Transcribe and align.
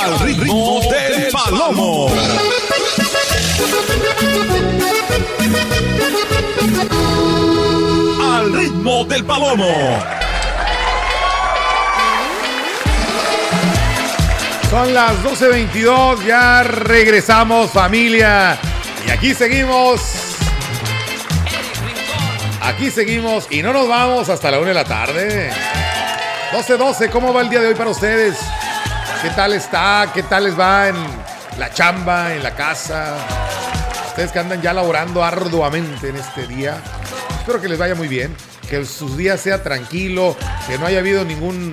al 0.00 0.18
ritmo 0.20 0.80
del 0.90 1.32
palomo. 1.32 2.08
Al 8.22 8.52
ritmo 8.52 9.04
del 9.04 9.24
palomo. 9.24 10.04
Son 14.70 14.94
las 14.94 15.12
12.22, 15.24 16.24
ya 16.26 16.62
regresamos 16.62 17.70
familia. 17.70 18.58
Y 19.06 19.10
aquí 19.10 19.34
seguimos. 19.34 20.00
Aquí 22.62 22.90
seguimos 22.90 23.46
y 23.50 23.62
no 23.62 23.72
nos 23.72 23.88
vamos 23.88 24.28
hasta 24.28 24.50
la 24.50 24.58
1 24.58 24.68
de 24.68 24.74
la 24.74 24.84
tarde. 24.84 25.50
12.12, 26.52 27.10
¿cómo 27.10 27.32
va 27.32 27.40
el 27.42 27.50
día 27.50 27.60
de 27.60 27.68
hoy 27.68 27.74
para 27.74 27.90
ustedes? 27.90 28.36
¿Qué 29.22 29.30
tal 29.30 29.52
está? 29.52 30.10
¿Qué 30.14 30.22
tal 30.22 30.44
les 30.44 30.58
va 30.58 30.88
en 30.88 30.96
la 31.58 31.72
chamba, 31.72 32.34
en 32.34 32.42
la 32.42 32.54
casa? 32.54 33.16
Ustedes 34.06 34.30
que 34.30 34.38
andan 34.38 34.62
ya 34.62 34.72
laborando 34.72 35.24
arduamente 35.24 36.10
en 36.10 36.16
este 36.16 36.46
día. 36.46 36.80
Espero 37.40 37.60
que 37.60 37.68
les 37.68 37.78
vaya 37.78 37.96
muy 37.96 38.06
bien, 38.06 38.32
que 38.70 38.84
sus 38.84 39.16
días 39.16 39.40
sea 39.40 39.60
tranquilo, 39.62 40.36
que 40.68 40.78
no 40.78 40.86
haya 40.86 41.00
habido 41.00 41.24
ningún 41.24 41.72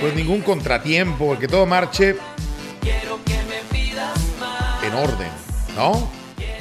pues 0.00 0.14
ningún 0.14 0.42
contratiempo, 0.42 1.38
que 1.38 1.46
todo 1.46 1.64
marche 1.64 2.16
en 4.82 4.94
orden, 4.94 5.30
¿no? 5.76 6.10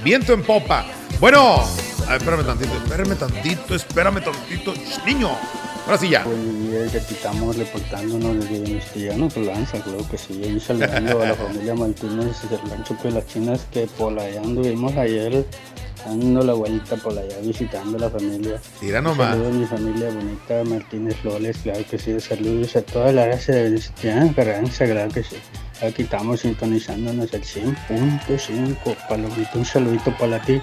Viento 0.04 0.34
en 0.34 0.44
popa. 0.44 0.86
Bueno, 1.20 1.64
espérame 2.12 2.46
tantito, 2.46 2.78
espérame 2.78 3.16
tantito, 3.16 3.76
espérame 3.76 4.22
tantito, 4.22 4.74
niño. 5.06 5.36
Ahora 5.86 6.00
sí 6.00 6.10
ya. 6.10 6.22
Aquí 6.22 7.14
estamos 7.14 7.56
reportándonos 7.58 8.38
desde 8.38 8.60
Venustiano, 8.60 9.30
Lanza, 9.36 9.80
claro 9.82 10.10
que 10.10 10.18
sí. 10.18 10.42
Un 10.44 10.60
saludo 10.60 11.22
a 11.22 11.28
la 11.28 11.36
familia 11.36 11.76
Martínez 11.76 12.50
del 12.50 12.60
rancho 12.72 12.98
de 13.04 13.12
las 13.12 13.28
Chinas 13.28 13.68
que 13.72 13.86
por 13.86 14.20
allá 14.20 14.42
anduvimos 14.42 14.96
ayer 14.96 15.46
dando 16.04 16.44
la 16.44 16.54
vuelta 16.54 16.96
por 16.96 17.18
allá 17.18 17.38
visitando 17.44 17.98
a 17.98 18.02
la 18.02 18.10
familia. 18.10 18.60
Tira 18.80 19.00
nomás. 19.00 19.32
Saludos 19.36 19.54
a 19.54 19.58
mi 19.58 19.66
familia 19.66 20.10
bonita 20.10 20.64
Martínez 20.64 21.24
Loles, 21.24 21.58
claro 21.58 21.86
que 21.88 22.00
sí. 22.00 22.20
Saludos 22.20 22.76
a 22.76 22.82
toda 22.82 23.12
la 23.12 23.28
raza 23.28 23.52
de 23.52 23.64
Venustiano, 23.66 24.34
Carranza, 24.36 24.86
claro 24.86 25.12
que 25.12 25.22
sí. 25.22 25.36
Aquí 25.82 26.02
estamos 26.02 26.40
sintonizándonos 26.40 27.32
al 27.32 27.42
100.5. 27.42 28.96
Palomito, 29.08 29.60
un 29.60 29.66
saludito 29.66 30.18
para 30.18 30.42
ti. 30.42 30.60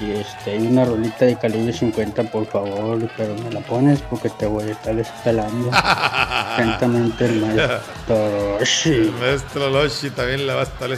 Y 0.00 0.12
este, 0.12 0.56
una 0.58 0.84
rolita 0.84 1.24
de 1.24 1.36
calibre 1.36 1.72
50, 1.72 2.22
por 2.24 2.46
favor, 2.46 2.98
pero 3.16 3.34
me 3.34 3.50
la 3.50 3.60
pones 3.60 4.00
porque 4.02 4.30
te 4.30 4.46
voy 4.46 4.68
a 4.68 4.72
estar 4.72 4.96
esperando. 4.98 5.70
Atentamente 5.72 7.24
el 7.26 7.40
maestro 7.40 8.58
Roshi. 8.58 8.90
El 8.90 9.12
maestro 9.12 9.70
Loshi 9.70 10.10
también 10.10 10.46
la 10.46 10.54
va 10.54 10.60
a 10.60 10.64
estar 10.64 10.88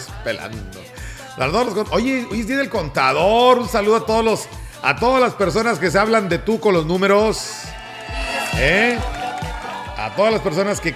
los- 1.64 1.88
Oye, 1.92 2.26
hoy 2.30 2.40
es 2.40 2.46
día 2.46 2.58
del 2.58 2.68
contador. 2.68 3.58
Un 3.58 3.68
saludo 3.68 3.96
a 3.96 4.04
todos 4.06 4.24
los, 4.24 4.48
a 4.82 4.96
todas 4.96 5.22
las 5.22 5.32
personas 5.34 5.78
que 5.78 5.90
se 5.90 5.98
hablan 5.98 6.28
de 6.28 6.38
tú 6.38 6.60
con 6.60 6.74
los 6.74 6.84
números. 6.84 7.62
¿Eh? 8.58 8.98
A 9.96 10.10
todas 10.14 10.32
las 10.32 10.42
personas 10.42 10.80
que, 10.80 10.94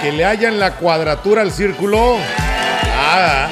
que 0.00 0.12
le 0.12 0.24
hallan 0.24 0.58
la 0.58 0.76
cuadratura 0.76 1.42
al 1.42 1.52
círculo. 1.52 2.16
Ah, 2.96 3.48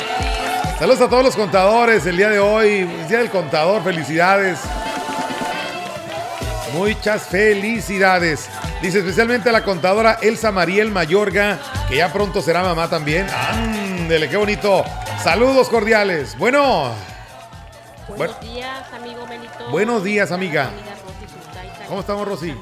saludos 0.80 1.00
a 1.02 1.08
todos 1.08 1.22
los 1.24 1.36
contadores 1.36 2.04
el 2.06 2.16
día 2.16 2.30
de 2.30 2.38
hoy. 2.40 2.88
Es 3.02 3.08
día 3.08 3.18
del 3.18 3.30
contador. 3.30 3.82
Felicidades. 3.84 4.58
Muchas 6.72 7.22
felicidades. 7.24 8.48
Dice 8.82 8.98
especialmente 9.00 9.48
a 9.48 9.52
la 9.52 9.62
contadora 9.62 10.18
Elsa 10.22 10.50
Mariel 10.52 10.90
Mayorga, 10.90 11.58
que 11.88 11.96
ya 11.96 12.12
pronto 12.12 12.40
será 12.40 12.62
mamá 12.62 12.88
también. 12.88 13.26
Ándele, 13.28 14.28
qué 14.28 14.36
bonito. 14.36 14.84
Saludos 15.22 15.68
cordiales. 15.68 16.36
Bueno, 16.38 16.92
Buenos 18.08 18.36
Bueno. 18.40 18.52
días, 18.54 18.92
amigo 18.92 19.26
Melito. 19.26 19.70
Buenos 19.70 20.02
días, 20.02 20.32
amiga. 20.32 20.68
Amiga 20.68 20.94
Rosy 21.04 21.86
¿Cómo 21.86 22.00
estamos, 22.00 22.26
Rosy? 22.28 22.54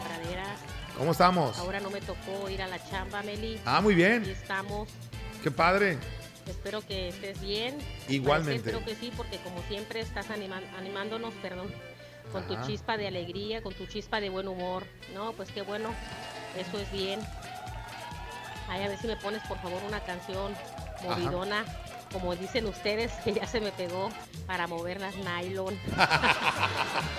¿cómo 0.99 1.13
estamos? 1.13 1.59
Ahora 1.59 1.81
no 1.81 1.89
me 1.91 2.01
tocó 2.01 2.51
ir 2.51 2.61
a 2.61 2.67
la 2.67 2.79
chamba, 2.91 3.23
Meli. 3.23 3.59
Ah, 3.65 3.81
muy 3.81 3.95
Aquí 3.95 4.03
bien. 4.03 4.25
estamos. 4.25 4.89
Qué 5.43 5.51
padre. 5.51 5.97
Espero 6.49 6.81
que 6.87 7.09
estés 7.09 7.41
bien. 7.41 7.79
Igualmente. 8.09 8.71
Espero 8.71 8.85
que 8.85 8.95
sí, 8.97 9.13
porque 9.17 9.39
como 9.39 9.63
siempre 9.69 10.01
estás 10.01 10.31
animan- 10.31 10.65
animándonos, 10.79 11.35
perdón, 11.43 11.73
con 12.33 12.43
Ajá. 12.45 12.63
tu 12.63 12.67
chispa 12.67 12.97
de 12.97 13.07
alegría, 13.09 13.63
con 13.63 13.75
tu 13.75 13.87
chispa 13.87 14.21
de 14.21 14.31
buen 14.31 14.49
humor. 14.49 14.85
No, 15.15 15.33
pues 15.33 15.51
qué 15.53 15.63
bueno. 15.63 15.91
Eso 16.57 16.79
es 16.79 16.91
bien. 16.93 17.21
Ay, 18.69 18.83
a 18.85 18.89
ver 18.89 18.99
si 18.99 19.07
me 19.07 19.17
pones, 19.17 19.43
por 19.49 19.59
favor, 19.61 19.81
una 19.87 20.01
canción 20.01 20.55
movidona. 21.07 21.65
Como 22.13 22.35
dicen 22.35 22.65
ustedes, 22.67 23.13
que 23.23 23.35
ya 23.35 23.47
se 23.47 23.61
me 23.61 23.71
pegó 23.71 24.09
para 24.47 24.67
mover 24.67 25.01
las 25.01 25.15
nylon. 25.17 25.79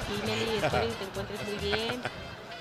Sí, 0.10 0.22
Meli, 0.26 0.58
espero 0.58 0.88
que 0.88 0.94
te 0.96 1.04
encuentres 1.06 1.40
muy 1.48 1.58
bien. 1.70 2.02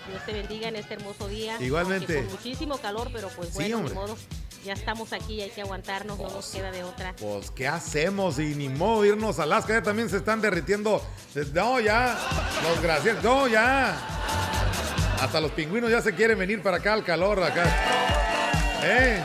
Dios 0.09 0.25
te 0.27 0.33
bendiga 0.35 0.69
en 0.69 0.77
este 0.77 0.95
hermoso 0.95 1.27
día. 1.29 1.56
Igualmente. 1.61 2.17
Con 2.23 2.33
muchísimo 2.33 2.77
calor, 2.79 3.09
pero 3.12 3.29
pues 3.29 3.49
Sí, 3.49 3.55
bueno, 3.55 3.81
ni 3.83 3.91
modo. 3.95 4.17
Ya 4.65 4.73
estamos 4.73 5.13
aquí, 5.13 5.41
hay 5.41 5.51
que 5.51 5.63
aguantarnos, 5.63 6.19
no 6.19 6.29
nos 6.31 6.51
queda 6.51 6.71
de 6.71 6.85
otra. 6.85 7.15
Pues, 7.17 7.51
¿qué 7.51 7.69
hacemos? 7.69 8.39
Y 8.39 8.55
ni 8.55 8.69
modo 8.69 9.05
irnos 9.05 9.39
a 9.39 9.45
Alaska. 9.45 9.73
Ya 9.73 9.83
también 9.83 10.11
se 10.11 10.19
están 10.19 10.41
derritiendo. 10.41 11.03
No, 11.55 11.81
ya. 11.81 12.19
Los 12.63 12.83
gracias. 12.83 13.23
No, 13.23 13.47
ya. 13.47 13.97
Hasta 15.21 15.41
los 15.41 15.53
pingüinos 15.53 15.91
ya 15.91 16.03
se 16.03 16.15
quieren 16.15 16.39
venir 16.39 16.63
para 16.63 16.79
acá 16.79 16.93
al 16.93 17.05
calor. 17.05 17.43
Acá. 17.43 17.65
¿Eh? 18.83 19.23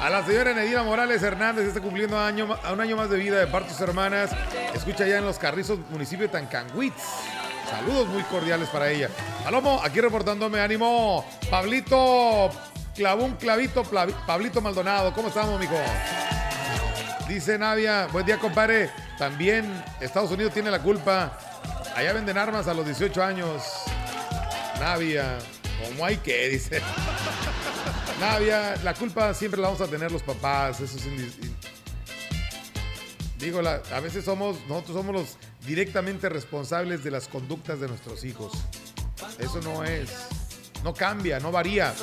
A 0.00 0.10
la 0.10 0.24
señora 0.24 0.54
Nedina 0.54 0.84
Morales 0.84 1.22
Hernández, 1.22 1.66
está 1.66 1.80
cumpliendo 1.80 2.16
año, 2.20 2.56
a 2.62 2.72
un 2.72 2.80
año 2.80 2.96
más 2.96 3.10
de 3.10 3.16
vida 3.16 3.38
de 3.40 3.48
parte 3.48 3.68
de 3.68 3.74
sus 3.74 3.82
hermanas. 3.82 4.30
Escucha 4.72 5.06
ya 5.06 5.18
en 5.18 5.24
Los 5.24 5.38
Carrizos, 5.38 5.80
municipio 5.90 6.26
de 6.26 6.32
Tancanhuitz. 6.32 7.02
Saludos 7.68 8.06
muy 8.06 8.22
cordiales 8.22 8.68
para 8.68 8.90
ella. 8.90 9.10
Palomo, 9.42 9.80
aquí 9.82 10.00
reportándome, 10.00 10.60
ánimo. 10.60 11.24
Pablito, 11.50 12.48
clavó 12.98 13.24
un 13.24 13.36
clavito, 13.36 13.84
Pablito 14.26 14.60
Maldonado. 14.60 15.12
¿Cómo 15.14 15.28
estamos, 15.28 15.58
mijo? 15.60 15.76
Dice 17.28 17.56
Navia, 17.56 18.08
buen 18.12 18.26
día, 18.26 18.38
compadre. 18.40 18.90
También 19.16 19.84
Estados 20.00 20.32
Unidos 20.32 20.52
tiene 20.52 20.68
la 20.68 20.80
culpa. 20.80 21.38
Allá 21.94 22.12
venden 22.12 22.36
armas 22.36 22.66
a 22.66 22.74
los 22.74 22.84
18 22.84 23.22
años. 23.22 23.62
Navia, 24.80 25.38
como 25.84 26.04
hay 26.04 26.16
que, 26.16 26.48
dice. 26.50 26.82
Navia, 28.20 28.74
la 28.82 28.94
culpa 28.94 29.32
siempre 29.32 29.60
la 29.60 29.68
vamos 29.68 29.80
a 29.80 29.86
tener 29.86 30.10
los 30.10 30.22
papás. 30.24 30.80
Eso 30.80 30.96
es 30.96 31.04
Digo, 33.38 33.62
la- 33.62 33.80
a 33.94 34.00
veces 34.00 34.24
somos, 34.24 34.56
nosotros 34.68 34.96
somos 34.96 35.14
los 35.14 35.36
directamente 35.64 36.28
responsables 36.28 37.04
de 37.04 37.12
las 37.12 37.28
conductas 37.28 37.78
de 37.78 37.86
nuestros 37.86 38.24
hijos. 38.24 38.52
Eso 39.38 39.60
no 39.62 39.84
es. 39.84 40.10
No 40.84 40.94
cambia, 40.94 41.40
no 41.40 41.50
varía. 41.50 41.94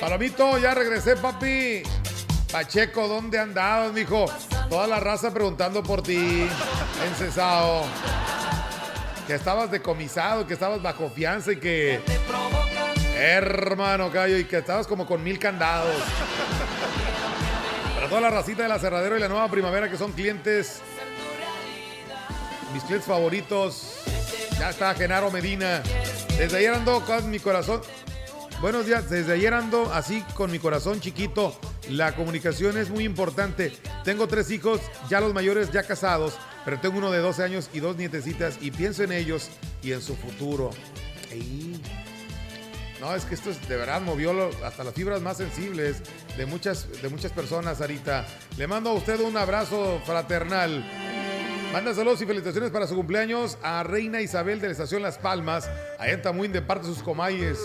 Palomito, 0.00 0.58
ya 0.58 0.74
regresé, 0.74 1.16
papi. 1.16 1.82
Pacheco, 2.50 3.08
¿dónde 3.08 3.38
andabas, 3.38 3.92
mijo? 3.92 4.26
Toda 4.68 4.86
la 4.86 5.00
raza 5.00 5.32
preguntando 5.32 5.82
por 5.82 6.02
ti, 6.02 6.46
encesado. 7.06 7.84
Que 9.26 9.34
estabas 9.34 9.70
decomisado, 9.70 10.46
que 10.46 10.54
estabas 10.54 10.82
bajo 10.82 11.08
fianza 11.10 11.52
y 11.52 11.56
que. 11.56 12.00
Hermano, 13.16 14.10
callo, 14.10 14.36
y 14.36 14.44
que 14.44 14.58
estabas 14.58 14.86
como 14.86 15.06
con 15.06 15.22
mil 15.22 15.38
candados. 15.38 15.96
Para 17.94 18.08
toda 18.08 18.20
la 18.20 18.30
racita 18.30 18.64
de 18.64 18.68
la 18.68 19.16
y 19.16 19.20
la 19.20 19.28
Nueva 19.28 19.48
Primavera 19.48 19.88
que 19.88 19.96
son 19.96 20.12
clientes. 20.12 20.80
Mis 22.74 22.82
clientes 22.82 23.06
favoritos. 23.06 23.98
Ya 24.58 24.70
está 24.70 24.94
Genaro 24.94 25.30
Medina. 25.30 25.82
Desde 26.36 26.58
ayer 26.58 26.74
ando 26.74 27.00
con 27.04 27.30
mi 27.30 27.38
corazón. 27.38 27.80
Buenos 28.62 28.86
días, 28.86 29.10
desde 29.10 29.32
ayer 29.32 29.52
ando 29.54 29.92
así 29.92 30.22
con 30.36 30.52
mi 30.52 30.60
corazón 30.60 31.00
chiquito. 31.00 31.58
La 31.90 32.14
comunicación 32.14 32.78
es 32.78 32.90
muy 32.90 33.02
importante. 33.02 33.72
Tengo 34.04 34.28
tres 34.28 34.52
hijos, 34.52 34.80
ya 35.10 35.20
los 35.20 35.34
mayores 35.34 35.72
ya 35.72 35.82
casados, 35.82 36.38
pero 36.64 36.78
tengo 36.78 36.98
uno 36.98 37.10
de 37.10 37.18
12 37.18 37.42
años 37.42 37.70
y 37.72 37.80
dos 37.80 37.96
nietecitas 37.96 38.58
y 38.60 38.70
pienso 38.70 39.02
en 39.02 39.10
ellos 39.10 39.50
y 39.82 39.90
en 39.90 40.00
su 40.00 40.14
futuro. 40.14 40.70
No, 43.00 43.12
es 43.16 43.24
que 43.24 43.34
esto 43.34 43.50
es, 43.50 43.68
de 43.68 43.76
verdad 43.76 44.00
movió 44.00 44.32
hasta 44.64 44.84
las 44.84 44.94
fibras 44.94 45.20
más 45.20 45.38
sensibles 45.38 45.96
de 46.36 46.46
muchas, 46.46 46.86
de 47.02 47.08
muchas 47.08 47.32
personas, 47.32 47.78
Sarita. 47.78 48.24
Le 48.56 48.68
mando 48.68 48.90
a 48.90 48.92
usted 48.92 49.18
un 49.22 49.36
abrazo 49.36 50.00
fraternal. 50.06 50.84
Manda 51.72 51.94
saludos 51.94 52.20
y 52.20 52.26
felicitaciones 52.26 52.70
para 52.70 52.86
su 52.86 52.94
cumpleaños 52.94 53.56
a 53.62 53.82
Reina 53.82 54.20
Isabel 54.20 54.60
de 54.60 54.66
la 54.66 54.72
Estación 54.72 55.00
Las 55.00 55.16
Palmas, 55.16 55.70
allá 55.98 56.12
en 56.12 56.52
de 56.52 56.60
parte 56.60 56.86
de 56.86 56.92
sus 56.92 57.02
comayes. 57.02 57.58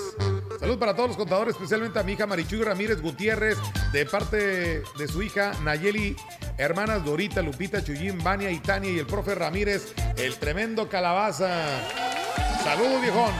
Salud 0.61 0.79
para 0.79 0.95
todos 0.95 1.09
los 1.09 1.17
contadores, 1.17 1.55
especialmente 1.55 1.99
a 1.99 2.03
mi 2.03 2.13
hija 2.13 2.25
Marichuy 2.25 2.63
Ramírez 2.63 3.01
Gutiérrez, 3.01 3.57
de 3.91 4.05
parte 4.05 4.81
de 4.97 5.07
su 5.09 5.21
hija 5.21 5.51
Nayeli, 5.61 6.15
hermanas 6.57 7.03
Dorita, 7.03 7.41
Lupita, 7.41 7.83
Chuyín, 7.83 8.23
Vania 8.23 8.49
y 8.49 8.59
Tania 8.59 8.91
y 8.91 8.97
el 8.97 9.05
profe 9.05 9.35
Ramírez, 9.35 9.93
el 10.15 10.37
tremendo 10.37 10.87
calabaza. 10.87 11.65
Saludos, 12.63 13.01
viejón. 13.01 13.33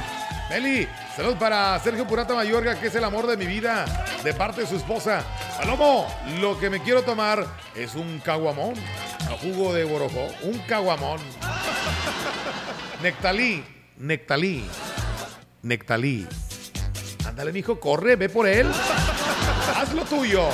Meli, 0.49 0.87
saludos 1.15 1.37
para 1.37 1.79
Sergio 1.79 2.05
Purata 2.07 2.33
Mayorga, 2.33 2.79
que 2.79 2.87
es 2.87 2.95
el 2.95 3.03
amor 3.03 3.27
de 3.27 3.35
mi 3.35 3.45
vida, 3.45 3.85
de 4.23 4.33
parte 4.33 4.61
de 4.61 4.67
su 4.67 4.75
esposa. 4.75 5.23
Palomo, 5.57 6.07
lo 6.39 6.59
que 6.59 6.69
me 6.69 6.81
quiero 6.81 7.03
tomar 7.03 7.45
es 7.75 7.95
un 7.95 8.19
caguamón, 8.19 8.75
a 8.75 9.06
jugo 9.41 9.73
de 9.73 9.83
borojó, 9.83 10.27
un 10.43 10.57
caguamón. 10.59 11.19
Nectalí, 13.01 13.63
Nectalí, 13.97 14.65
Nectalí. 15.61 16.27
Ándale, 17.25 17.51
mijo, 17.51 17.79
corre, 17.79 18.15
ve 18.15 18.29
por 18.29 18.47
él. 18.47 18.67
Haz 19.75 19.93
lo 19.93 20.03
tuyo. 20.03 20.47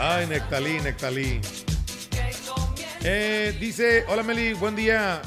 Ay, 0.00 0.26
Nectalí, 0.26 0.80
Nectalí. 0.80 1.40
Eh, 3.02 3.56
dice, 3.60 4.04
hola 4.08 4.22
Meli, 4.22 4.54
buen 4.54 4.74
día. 4.74 5.20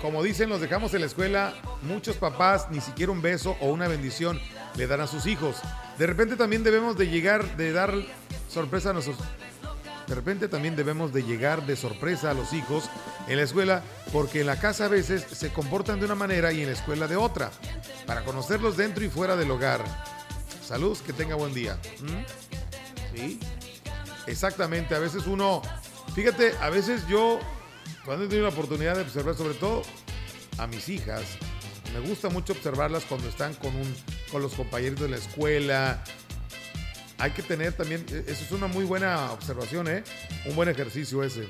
Como 0.00 0.22
dicen, 0.22 0.48
los 0.48 0.60
dejamos 0.60 0.92
en 0.94 1.00
la 1.00 1.06
escuela. 1.06 1.54
Muchos 1.82 2.16
papás 2.16 2.66
ni 2.70 2.80
siquiera 2.80 3.12
un 3.12 3.22
beso 3.22 3.56
o 3.60 3.68
una 3.68 3.88
bendición 3.88 4.40
le 4.76 4.86
dan 4.86 5.00
a 5.00 5.06
sus 5.06 5.26
hijos. 5.26 5.56
De 5.98 6.06
repente 6.06 6.36
también 6.36 6.64
debemos 6.64 6.96
de 6.96 7.08
llegar, 7.08 7.56
de 7.56 7.72
dar 7.72 7.94
sorpresa 8.48 8.90
a 8.90 8.92
nuestros... 8.94 9.16
De 10.06 10.14
repente 10.14 10.48
también 10.48 10.76
debemos 10.76 11.12
de 11.12 11.22
llegar 11.22 11.64
de 11.66 11.76
sorpresa 11.76 12.30
a 12.30 12.34
los 12.34 12.52
hijos 12.52 12.90
en 13.28 13.36
la 13.36 13.42
escuela 13.42 13.82
porque 14.12 14.40
en 14.40 14.46
la 14.46 14.58
casa 14.58 14.86
a 14.86 14.88
veces 14.88 15.24
se 15.30 15.52
comportan 15.52 16.00
de 16.00 16.06
una 16.06 16.14
manera 16.14 16.52
y 16.52 16.60
en 16.60 16.66
la 16.66 16.72
escuela 16.72 17.06
de 17.06 17.16
otra. 17.16 17.50
Para 18.06 18.24
conocerlos 18.24 18.76
dentro 18.76 19.04
y 19.04 19.08
fuera 19.08 19.36
del 19.36 19.50
hogar. 19.50 19.84
Saludos, 20.66 21.02
que 21.02 21.12
tenga 21.12 21.34
buen 21.34 21.54
día. 21.54 21.78
¿Mm? 22.00 23.16
Sí. 23.16 23.40
Exactamente, 24.26 24.94
a 24.94 24.98
veces 24.98 25.26
uno, 25.26 25.62
fíjate, 26.14 26.54
a 26.60 26.70
veces 26.70 27.06
yo, 27.08 27.40
cuando 28.04 28.24
he 28.24 28.28
tenido 28.28 28.46
la 28.46 28.52
oportunidad 28.52 28.94
de 28.94 29.02
observar, 29.02 29.34
sobre 29.34 29.54
todo 29.54 29.82
a 30.58 30.66
mis 30.66 30.88
hijas, 30.88 31.22
me 31.92 32.00
gusta 32.00 32.28
mucho 32.28 32.52
observarlas 32.52 33.04
cuando 33.04 33.28
están 33.28 33.54
con, 33.54 33.74
un, 33.74 33.94
con 34.30 34.40
los 34.40 34.54
compañeros 34.54 35.00
de 35.00 35.08
la 35.08 35.16
escuela. 35.16 36.02
Hay 37.18 37.30
que 37.32 37.42
tener 37.42 37.72
también, 37.72 38.04
e, 38.10 38.24
eso 38.30 38.44
es 38.44 38.50
una 38.52 38.66
muy 38.66 38.84
buena 38.84 39.32
observación, 39.32 39.88
¿eh? 39.88 40.02
Un 40.46 40.56
buen 40.56 40.68
ejercicio 40.68 41.22
ese. 41.22 41.48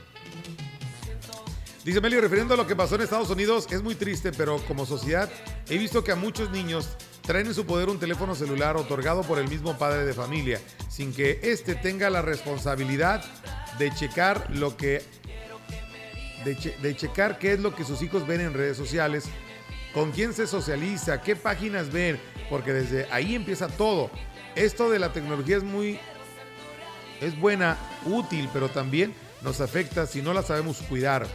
Dice 1.85 2.01
Meli, 2.01 2.21
refiriendo 2.21 2.55
a 2.55 2.57
lo 2.57 2.67
que 2.67 2.77
pasó 2.77 2.95
en 2.95 3.01
Estados 3.01 3.31
Unidos, 3.31 3.67
es 3.71 3.83
muy 3.83 3.95
triste, 3.97 4.31
pero 4.33 4.59
como 4.69 4.87
sociedad 4.87 5.29
he 5.69 5.79
visto 5.79 6.05
que 6.05 6.13
a 6.13 6.17
muchos 6.17 6.51
niños 6.51 6.89
traen 7.23 7.47
en 7.49 7.55
su 7.55 7.67
poder 7.67 7.89
un 7.89 7.99
teléfono 7.99 8.35
celular 8.37 8.77
otorgado 8.77 9.23
por 9.23 9.39
el 9.41 9.49
mismo 9.49 9.77
padre 9.79 10.05
de 10.05 10.13
familia, 10.13 10.61
sin 10.89 11.13
que 11.13 11.41
éste 11.43 11.75
tenga 11.75 12.09
la 12.09 12.23
responsabilidad 12.23 13.25
de 13.79 13.93
checar 13.95 14.47
lo 14.55 14.77
que 14.77 15.03
de, 16.45 16.57
che- 16.57 16.77
de 16.83 16.97
checar 16.97 17.39
qué 17.39 17.55
es 17.55 17.61
lo 17.61 17.75
que 17.75 17.85
sus 17.85 18.01
hijos 18.03 18.27
ven 18.29 18.41
en 18.41 18.55
redes 18.55 18.77
sociales, 18.77 19.25
con 19.95 20.13
quién 20.13 20.35
se 20.35 20.47
socializa, 20.47 21.21
qué 21.21 21.35
páginas 21.37 21.91
ven, 21.93 22.21
porque 22.49 22.73
desde 22.73 23.07
ahí 23.11 23.35
empieza 23.35 23.67
todo. 23.69 24.11
Esto 24.55 24.91
de 24.91 24.99
la 24.99 25.13
tecnología 25.13 25.57
es 25.57 25.63
muy 25.63 25.99
es 27.21 27.39
buena, 27.39 27.79
útil, 28.05 28.49
pero 28.53 28.69
también 28.69 29.15
nos 29.43 29.61
afecta 29.61 30.07
si 30.07 30.23
no 30.23 30.35
la 30.35 30.43
sabemos 30.43 30.79
cuidar 30.89 31.27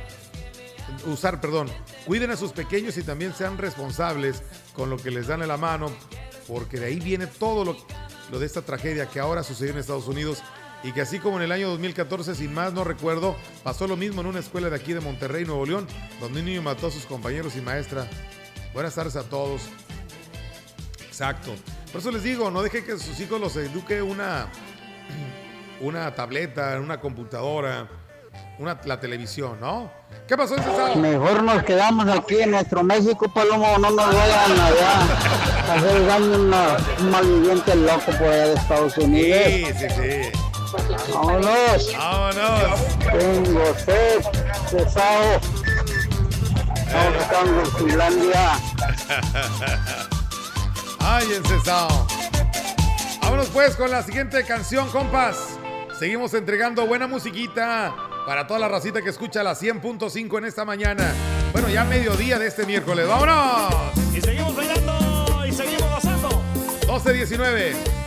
usar, 1.06 1.42
perdón. 1.42 1.70
Cuiden 2.06 2.32
a 2.32 2.38
sus 2.38 2.52
pequeños 2.52 2.98
y 2.98 3.04
también 3.04 3.34
sean 3.34 3.58
responsables 3.58 4.44
con 4.74 4.90
lo 4.90 4.98
que 4.98 5.12
les 5.12 5.28
dan 5.28 5.42
en 5.42 5.48
la 5.48 5.58
mano, 5.58 5.92
porque 6.48 6.80
de 6.80 6.88
ahí 6.88 7.00
viene 7.00 7.28
todo 7.28 7.66
lo, 7.66 7.78
lo 8.32 8.40
de 8.40 8.46
esta 8.46 8.62
tragedia 8.62 9.08
que 9.08 9.20
ahora 9.20 9.44
sucedió 9.44 9.74
en 9.74 9.80
Estados 9.80 10.08
Unidos 10.08 10.42
y 10.84 10.92
que 10.92 11.02
así 11.02 11.20
como 11.20 11.38
en 11.38 11.44
el 11.44 11.52
año 11.52 11.70
2014, 11.70 12.36
sin 12.36 12.54
más 12.54 12.74
no 12.74 12.84
recuerdo, 12.84 13.36
pasó 13.64 13.88
lo 13.88 13.98
mismo 13.98 14.22
en 14.22 14.28
una 14.28 14.40
escuela 14.40 14.70
de 14.70 14.76
aquí 14.76 14.94
de 14.94 15.02
Monterrey, 15.02 15.44
Nuevo 15.44 15.66
León, 15.66 15.88
donde 16.20 16.40
un 16.40 16.46
niño 16.46 16.62
mató 16.62 16.88
a 16.88 16.92
sus 16.92 17.06
compañeros 17.06 17.56
y 17.56 17.62
maestra. 17.62 18.08
Buenas 18.74 18.96
tardes 18.96 19.16
a 19.16 19.24
todos. 19.24 19.64
Exacto. 21.08 21.56
Por 21.92 22.02
eso 22.02 22.12
les 22.12 22.24
digo, 22.24 22.52
no 22.52 22.62
deje 22.62 22.84
que 22.84 22.98
sus 22.98 23.20
hijos 23.20 23.40
los 23.40 23.56
eduque 23.56 24.02
una, 24.02 24.48
una 25.82 26.14
tableta, 26.14 26.78
una 26.80 27.00
computadora, 27.00 27.88
una, 28.60 28.78
la 28.86 29.00
televisión, 29.00 29.60
¿no? 29.60 29.92
¿Qué 30.28 30.36
pasó 30.38 30.56
ese 30.56 30.66
sábado? 30.66 30.96
Mejor 30.98 31.44
nos 31.44 31.64
quedamos 31.64 32.08
aquí 32.10 32.40
en 32.42 32.52
nuestro 32.52 32.84
México, 32.84 33.32
Palomo, 33.34 33.78
no 33.78 33.90
nos 33.92 34.06
vayan 34.14 34.52
allá 34.60 35.02
a 35.70 35.74
hacer 35.76 36.06
daño 36.06 36.36
una- 36.40 36.78
un 37.00 37.12
malviviente 37.12 37.76
loco 37.76 38.06
por 38.06 38.28
allá 38.28 38.48
de 38.48 38.54
Estados 38.54 38.98
Unidos. 38.98 39.40
Sí, 39.46 39.66
sí, 39.80 39.88
sí. 39.90 40.32
Vámonos, 41.14 41.96
Vámonos. 41.98 43.00
tengo 43.18 43.66
sed, 43.86 44.26
pesado. 44.72 45.40
Estamos 46.76 47.24
acá 47.26 47.40
en 47.42 47.66
Finlandia. 47.88 48.60
Ay, 51.10 51.26
encesado. 51.36 52.06
Vámonos 53.22 53.48
pues 53.54 53.78
con 53.78 53.90
la 53.90 54.04
siguiente 54.04 54.44
canción, 54.44 54.90
compas. 54.90 55.58
Seguimos 55.98 56.34
entregando 56.34 56.86
buena 56.86 57.08
musiquita 57.08 57.96
para 58.26 58.46
toda 58.46 58.60
la 58.60 58.68
racita 58.68 59.02
que 59.02 59.10
escucha 59.10 59.42
la 59.42 59.54
100.5 59.54 60.38
en 60.38 60.46
esta 60.46 60.66
mañana. 60.66 61.10
Bueno, 61.54 61.70
ya 61.70 61.86
mediodía 61.86 62.38
de 62.38 62.48
este 62.48 62.66
miércoles. 62.66 63.08
¡Vámonos! 63.08 63.74
Y 64.14 64.20
seguimos 64.20 64.54
bailando 64.54 65.46
y 65.48 65.52
seguimos 65.54 65.90
gozando. 65.90 66.30
12.19. 66.88 68.07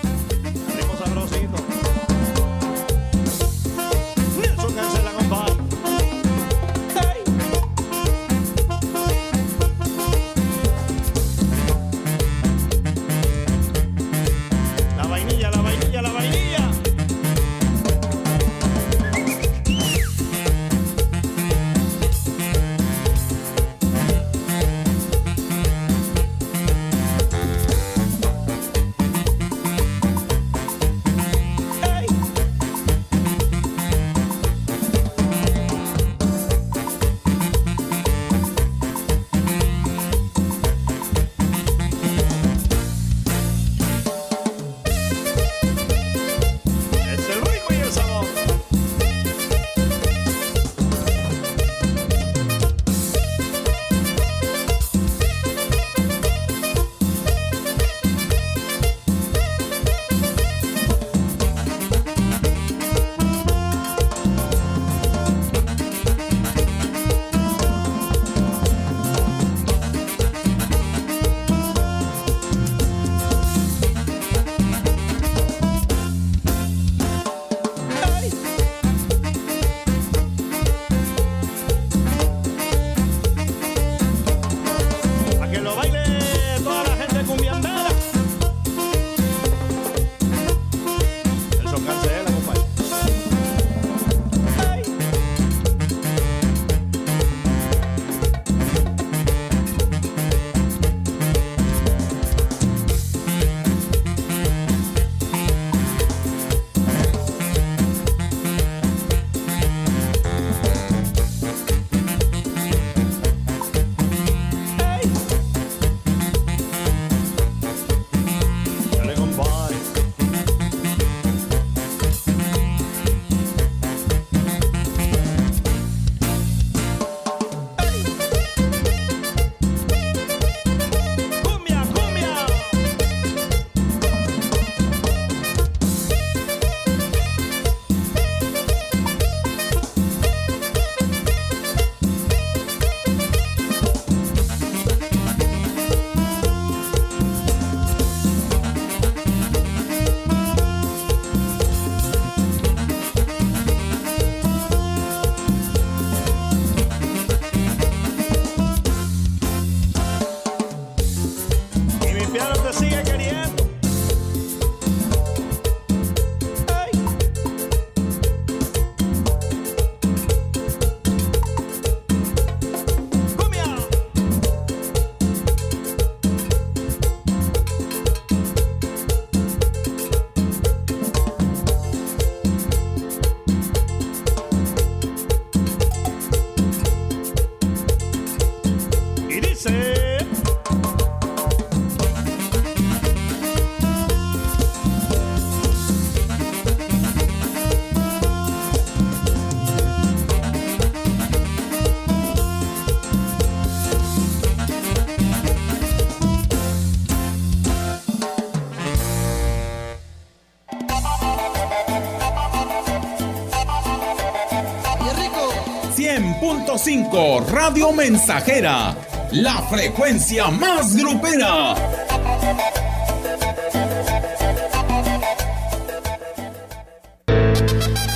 100.5 216.40 217.48
Radio 217.48 217.92
Mensajera, 217.92 218.96
la 219.30 219.60
frecuencia 219.68 220.48
más 220.48 220.96
grupera. 220.96 221.74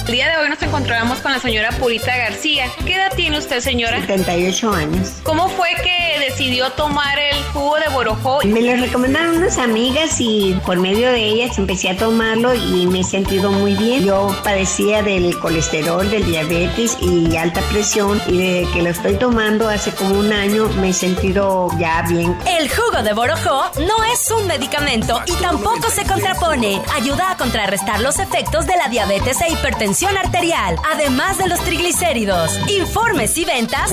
El 0.07 0.13
día 0.13 0.31
de 0.31 0.37
hoy 0.39 0.49
nos 0.49 0.63
encontramos 0.63 1.19
con 1.19 1.33
la 1.33 1.39
señora 1.39 1.71
Purita 1.73 2.17
García. 2.17 2.71
¿Qué 2.87 2.95
edad 2.95 3.13
tiene 3.15 3.37
usted, 3.37 3.61
señora? 3.61 4.01
78 4.01 4.73
años. 4.73 5.21
¿Cómo 5.23 5.51
fue 5.51 5.69
que 5.83 6.04
decidió 6.25 6.71
tomar 6.73 7.19
el 7.19 7.43
jugo 7.53 7.77
de 7.77 7.89
borojó? 7.93 8.41
Me 8.45 8.63
lo 8.63 8.77
recomendaron 8.77 9.37
unas 9.37 9.59
amigas 9.59 10.17
y 10.21 10.59
por 10.65 10.79
medio 10.79 11.11
de 11.11 11.25
ellas 11.25 11.59
empecé 11.59 11.91
a 11.91 11.97
tomarlo 11.97 12.55
y 12.55 12.87
me 12.87 13.01
he 13.01 13.05
sentido 13.05 13.51
muy 13.51 13.75
bien. 13.75 14.05
Yo 14.05 14.35
padecía 14.43 15.03
del 15.03 15.39
colesterol, 15.39 16.09
del 16.11 16.25
diabetes 16.25 16.97
y 17.01 17.37
alta 17.37 17.61
presión 17.71 18.21
y 18.27 18.39
desde 18.39 18.73
que 18.73 18.83
lo 18.83 18.91
estoy 18.91 19.15
tomando 19.17 19.69
hace 19.69 19.91
como 19.93 20.19
un 20.19 20.33
año 20.33 20.69
me 20.81 20.91
he 20.91 20.93
sentido 20.93 21.69
ya 21.79 22.03
bien. 22.09 22.37
El 22.47 22.69
jugo 22.69 23.03
de 23.03 23.13
borojó 23.13 23.71
no 23.81 24.05
es 24.13 24.31
un 24.31 24.47
medicamento 24.47 25.21
y 25.27 25.33
tampoco 25.35 25.91
se 25.91 26.05
contrapone. 26.05 26.81
Ayuda 26.95 27.33
a 27.33 27.37
contrarrestar 27.37 28.01
los 28.01 28.19
efectos 28.19 28.67
de 28.67 28.77
la 28.77 28.89
diabetes 28.89 29.41
e 29.41 29.53
hipertensión 29.53 30.17
arterial, 30.17 30.77
además 30.93 31.39
de 31.39 31.49
los 31.49 31.61
triglicéridos. 31.61 32.59
Informes 32.69 33.37
y 33.37 33.45
ventas 33.45 33.91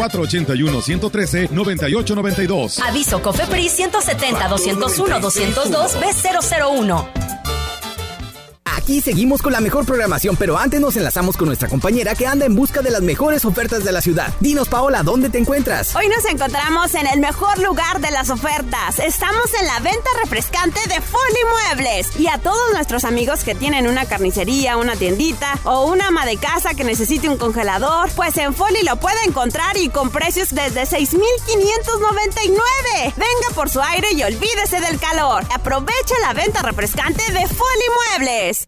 481-113-9892. 2.22 2.82
Aviso 2.88 3.22
COFEPRIS 3.22 3.80
170-201-202 3.80 6.00
B001. 6.00 7.41
Aquí 8.92 9.00
seguimos 9.00 9.42
con 9.42 9.54
la 9.54 9.62
mejor 9.62 9.86
programación, 9.86 10.36
pero 10.36 10.58
antes 10.58 10.82
nos 10.82 10.98
enlazamos 10.98 11.38
con 11.38 11.48
nuestra 11.48 11.70
compañera 11.70 12.14
que 12.14 12.28
anda 12.28 12.46
en 12.46 12.56
busca 12.56 12.82
de 12.82 12.92
las 12.92 13.02
mejores 13.02 13.46
ofertas 13.46 13.86
de 13.86 13.94
la 13.94 14.02
ciudad. 14.02 14.34
Dinos, 14.42 14.68
Paola, 14.68 15.02
¿dónde 15.02 15.30
te 15.30 15.38
encuentras? 15.38 15.96
Hoy 15.96 16.10
nos 16.10 16.26
encontramos 16.26 16.94
en 16.96 17.08
el 17.08 17.22
mejor 17.22 17.58
lugar 17.60 18.02
de 18.02 18.12
las 18.12 18.30
ofertas. 18.30 19.00
Estamos 19.00 19.46
en 19.58 19.66
la 19.66 19.80
venta 19.80 20.10
refrescante 20.22 20.82
de 20.90 21.00
Folly 21.00 21.40
Muebles. 21.70 22.20
Y 22.20 22.28
a 22.28 22.40
todos 22.40 22.74
nuestros 22.74 23.06
amigos 23.06 23.46
que 23.46 23.56
tienen 23.56 23.88
una 23.88 24.08
carnicería, 24.08 24.76
una 24.76 24.98
tiendita 24.98 25.58
o 25.64 25.86
una 25.86 26.08
ama 26.08 26.26
de 26.26 26.36
casa 26.36 26.74
que 26.74 26.84
necesite 26.84 27.30
un 27.30 27.38
congelador, 27.38 28.10
pues 28.18 28.38
en 28.40 28.54
Folly 28.54 28.84
lo 28.84 28.98
puede 28.98 29.24
encontrar 29.26 29.78
y 29.78 29.88
con 29.88 30.10
precios 30.10 30.54
desde 30.54 30.86
6,599. 30.86 33.14
Venga 33.16 33.56
por 33.56 33.70
su 33.70 33.82
aire 33.82 34.12
y 34.12 34.24
olvídese 34.24 34.82
del 34.82 35.00
calor. 35.00 35.46
Aproveche 35.56 36.16
la 36.24 36.34
venta 36.34 36.62
refrescante 36.62 37.24
de 37.32 37.48
Folly 37.48 37.86
Muebles. 38.20 38.68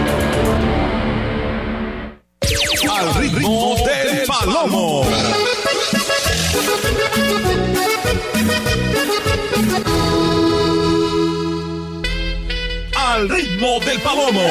Al 12.95 13.27
ritmo 13.27 13.79
del 13.79 13.99
palomo. 14.01 14.41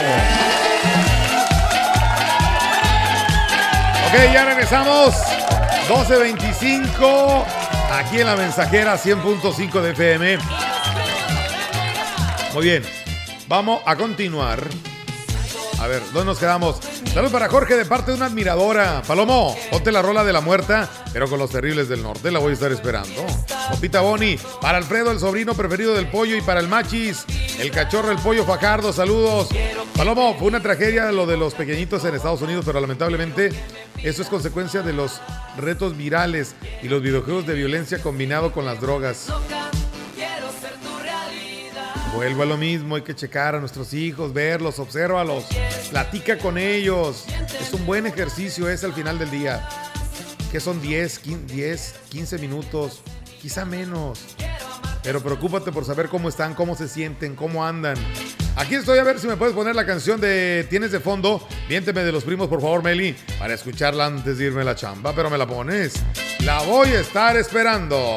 Ok, 4.08 4.32
ya 4.32 4.44
regresamos. 4.46 5.14
12.25. 5.88 7.44
Aquí 7.92 8.20
en 8.20 8.26
la 8.26 8.34
mensajera 8.34 8.96
100.5 8.96 9.80
de 9.80 9.90
FM. 9.92 10.38
Muy 12.54 12.64
bien. 12.64 12.82
Vamos 13.46 13.80
a 13.86 13.94
continuar. 13.94 14.89
A 15.80 15.86
ver, 15.86 16.02
¿dónde 16.12 16.26
nos 16.26 16.38
quedamos? 16.38 16.78
Saludos 17.14 17.32
para 17.32 17.48
Jorge 17.48 17.74
de 17.74 17.86
parte 17.86 18.10
de 18.10 18.18
una 18.18 18.26
admiradora. 18.26 19.02
Palomo, 19.06 19.56
ponte 19.70 19.90
la 19.90 20.02
rola 20.02 20.24
de 20.24 20.32
la 20.34 20.42
muerta, 20.42 20.90
pero 21.10 21.26
con 21.26 21.38
los 21.38 21.50
terribles 21.50 21.88
del 21.88 22.02
norte. 22.02 22.30
La 22.30 22.38
voy 22.38 22.50
a 22.50 22.52
estar 22.52 22.70
esperando. 22.70 23.24
Copita 23.70 24.02
Boni, 24.02 24.38
para 24.60 24.76
Alfredo, 24.76 25.10
el 25.10 25.18
sobrino 25.18 25.54
preferido 25.54 25.94
del 25.94 26.06
pollo, 26.08 26.36
y 26.36 26.42
para 26.42 26.60
el 26.60 26.68
machis, 26.68 27.24
el 27.58 27.70
cachorro, 27.70 28.10
el 28.10 28.18
pollo 28.18 28.44
Fajardo. 28.44 28.92
Saludos. 28.92 29.48
Palomo, 29.96 30.36
fue 30.38 30.48
una 30.48 30.60
tragedia 30.60 31.10
lo 31.12 31.24
de 31.24 31.38
los 31.38 31.54
pequeñitos 31.54 32.04
en 32.04 32.14
Estados 32.14 32.42
Unidos, 32.42 32.64
pero 32.66 32.78
lamentablemente 32.78 33.50
eso 34.02 34.20
es 34.20 34.28
consecuencia 34.28 34.82
de 34.82 34.92
los 34.92 35.22
retos 35.56 35.96
virales 35.96 36.56
y 36.82 36.88
los 36.88 37.00
videojuegos 37.00 37.46
de 37.46 37.54
violencia 37.54 38.02
combinado 38.02 38.52
con 38.52 38.66
las 38.66 38.82
drogas. 38.82 39.28
Vuelvo 42.14 42.42
a 42.42 42.46
lo 42.46 42.56
mismo, 42.56 42.96
hay 42.96 43.02
que 43.02 43.14
checar 43.14 43.54
a 43.54 43.60
nuestros 43.60 43.94
hijos, 43.94 44.32
verlos, 44.32 44.78
obsérvalos, 44.78 45.44
platica 45.90 46.38
con 46.38 46.58
ellos. 46.58 47.24
Es 47.60 47.72
un 47.72 47.86
buen 47.86 48.06
ejercicio 48.06 48.68
ese 48.68 48.86
al 48.86 48.92
final 48.92 49.18
del 49.18 49.30
día. 49.30 49.66
Que 50.50 50.58
son 50.58 50.82
10, 50.82 51.18
15, 51.20 51.54
10, 51.54 51.94
15 52.08 52.38
minutos, 52.38 53.02
quizá 53.40 53.64
menos. 53.64 54.20
Pero 55.02 55.22
preocúpate 55.22 55.70
por 55.70 55.84
saber 55.84 56.08
cómo 56.08 56.28
están, 56.28 56.54
cómo 56.54 56.74
se 56.74 56.88
sienten, 56.88 57.36
cómo 57.36 57.64
andan. 57.64 57.96
Aquí 58.56 58.74
estoy 58.74 58.98
a 58.98 59.04
ver 59.04 59.18
si 59.18 59.26
me 59.26 59.36
puedes 59.36 59.54
poner 59.54 59.74
la 59.76 59.86
canción 59.86 60.20
de 60.20 60.66
Tienes 60.68 60.90
de 60.90 61.00
fondo. 61.00 61.46
Miénteme 61.68 62.02
de 62.02 62.12
los 62.12 62.24
primos, 62.24 62.48
por 62.48 62.60
favor, 62.60 62.82
Meli, 62.82 63.14
para 63.38 63.54
escucharla 63.54 64.06
antes 64.06 64.36
de 64.36 64.46
irme 64.46 64.62
a 64.62 64.64
la 64.64 64.74
chamba. 64.74 65.14
Pero 65.14 65.30
me 65.30 65.38
la 65.38 65.46
pones. 65.46 65.94
La 66.40 66.60
voy 66.62 66.88
a 66.88 67.00
estar 67.00 67.36
esperando. 67.36 68.16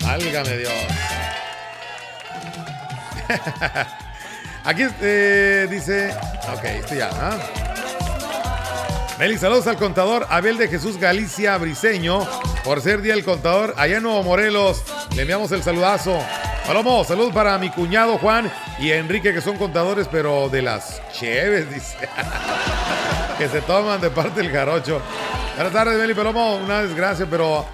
Válgame 0.00 0.56
Dios. 0.58 1.03
Aquí 4.64 4.86
eh, 5.02 5.66
dice. 5.70 6.14
Ok, 6.52 6.64
esto 6.64 6.94
ya. 6.94 7.10
¿ah? 7.12 7.38
Meli, 9.18 9.38
saludos 9.38 9.66
al 9.66 9.76
contador 9.76 10.26
Abel 10.28 10.56
de 10.56 10.68
Jesús 10.68 10.98
Galicia 10.98 11.56
Briseño. 11.58 12.26
Por 12.64 12.80
ser 12.80 13.02
día 13.02 13.14
del 13.14 13.24
contador, 13.24 13.74
allá 13.76 13.98
en 13.98 14.02
Nuevo 14.02 14.22
Morelos. 14.22 14.82
Le 15.14 15.22
enviamos 15.22 15.52
el 15.52 15.62
saludazo. 15.62 16.18
Palomo, 16.66 17.04
saludos 17.04 17.32
para 17.34 17.58
mi 17.58 17.68
cuñado 17.70 18.16
Juan 18.16 18.50
y 18.78 18.90
Enrique, 18.90 19.34
que 19.34 19.42
son 19.42 19.56
contadores, 19.58 20.08
pero 20.10 20.48
de 20.48 20.62
las 20.62 21.00
cheves, 21.12 21.70
dice. 21.74 22.08
que 23.38 23.48
se 23.48 23.60
toman 23.60 24.00
de 24.00 24.10
parte 24.10 24.40
del 24.40 24.50
jarocho. 24.50 25.00
Buenas 25.56 25.72
tardes, 25.72 25.98
Meli 25.98 26.14
Palomo. 26.14 26.56
Una 26.56 26.82
desgracia, 26.82 27.26
pero 27.28 27.66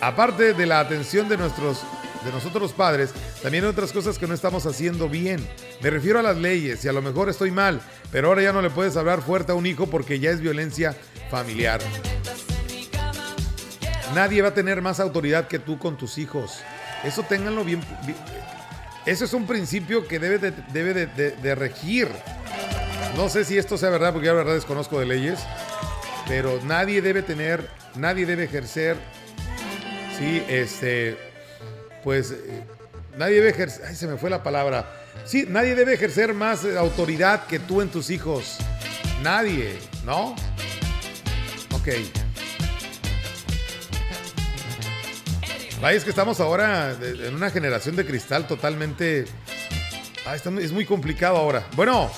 aparte 0.00 0.54
de 0.54 0.66
la 0.66 0.80
atención 0.80 1.28
de 1.28 1.36
nuestros 1.36 1.84
de 2.24 2.32
nosotros 2.32 2.62
los 2.62 2.72
padres, 2.72 3.10
también 3.42 3.64
hay 3.64 3.70
otras 3.70 3.92
cosas 3.92 4.18
que 4.18 4.26
no 4.26 4.34
estamos 4.34 4.66
haciendo 4.66 5.08
bien. 5.08 5.46
Me 5.80 5.90
refiero 5.90 6.18
a 6.18 6.22
las 6.22 6.36
leyes 6.36 6.84
y 6.84 6.88
a 6.88 6.92
lo 6.92 7.02
mejor 7.02 7.28
estoy 7.28 7.50
mal, 7.50 7.80
pero 8.10 8.28
ahora 8.28 8.42
ya 8.42 8.52
no 8.52 8.62
le 8.62 8.70
puedes 8.70 8.96
hablar 8.96 9.22
fuerte 9.22 9.52
a 9.52 9.54
un 9.54 9.66
hijo 9.66 9.86
porque 9.86 10.18
ya 10.18 10.30
es 10.30 10.40
violencia 10.40 10.96
familiar. 11.30 11.80
Nadie 14.14 14.42
va 14.42 14.48
a 14.48 14.54
tener 14.54 14.80
más 14.80 15.00
autoridad 15.00 15.48
que 15.48 15.58
tú 15.58 15.78
con 15.78 15.96
tus 15.96 16.18
hijos. 16.18 16.60
Eso 17.04 17.22
ténganlo 17.24 17.64
bien. 17.64 17.80
bien 18.06 18.16
eso 19.06 19.26
es 19.26 19.34
un 19.34 19.46
principio 19.46 20.08
que 20.08 20.18
debe, 20.18 20.38
de, 20.38 20.52
debe 20.72 21.06
de, 21.06 21.54
regir. 21.54 22.08
No 23.16 23.28
sé 23.28 23.44
si 23.44 23.58
esto 23.58 23.76
sea 23.76 23.90
verdad, 23.90 24.12
porque 24.12 24.26
yo 24.26 24.32
la 24.32 24.38
verdad 24.38 24.54
desconozco 24.54 24.98
de 24.98 25.04
leyes, 25.04 25.40
pero 26.26 26.58
nadie 26.64 27.02
debe 27.02 27.22
tener, 27.22 27.68
nadie 27.96 28.24
debe 28.24 28.44
ejercer, 28.44 28.96
sí, 30.18 30.42
este, 30.48 31.18
pues 32.04 32.30
eh, 32.32 32.62
nadie 33.16 33.36
debe 33.36 33.48
ejercer, 33.48 33.86
ay, 33.88 33.96
se 33.96 34.06
me 34.06 34.18
fue 34.18 34.28
la 34.28 34.42
palabra. 34.42 34.88
Sí, 35.24 35.46
nadie 35.48 35.74
debe 35.74 35.94
ejercer 35.94 36.34
más 36.34 36.64
eh, 36.64 36.78
autoridad 36.78 37.46
que 37.46 37.58
tú 37.58 37.80
en 37.80 37.88
tus 37.88 38.10
hijos. 38.10 38.58
Nadie, 39.22 39.78
¿no? 40.04 40.36
Ok. 41.72 41.88
Vaya, 45.80 45.96
es 45.96 46.04
que 46.04 46.10
estamos 46.10 46.40
ahora 46.40 46.92
en 46.92 47.34
una 47.34 47.50
generación 47.50 47.96
de 47.96 48.06
cristal 48.06 48.46
totalmente... 48.46 49.24
Ah, 50.26 50.34
está, 50.34 50.50
es 50.60 50.72
muy 50.72 50.86
complicado 50.86 51.36
ahora. 51.36 51.66
Bueno, 51.76 52.10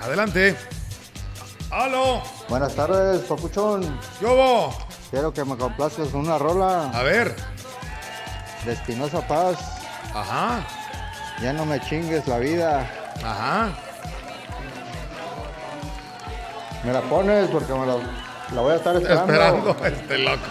adelante. 0.00 0.56
¡Halo! 1.70 2.22
Buenas 2.48 2.74
tardes, 2.74 3.20
papuchón. 3.22 3.98
¿Yo? 4.20 4.70
Quiero 5.10 5.32
que 5.32 5.44
me 5.44 5.56
complazcas 5.56 6.14
una 6.14 6.38
rola. 6.38 6.90
A 6.90 7.02
ver. 7.02 7.34
De 8.64 8.72
Espinosa 8.72 9.20
Paz. 9.26 9.56
Ajá. 10.14 10.60
Ya 11.42 11.52
no 11.52 11.64
me 11.64 11.80
chingues 11.80 12.26
la 12.26 12.38
vida. 12.38 12.86
Ajá. 13.24 13.68
Me 16.84 16.92
la 16.92 17.00
pones 17.02 17.48
porque 17.50 17.72
me 17.72 17.86
la, 17.86 17.96
la 18.54 18.60
voy 18.60 18.72
a 18.72 18.76
estar 18.76 18.96
esperando. 18.96 19.32
Esperando, 19.70 19.76
este 19.86 20.18
loco. 20.18 20.38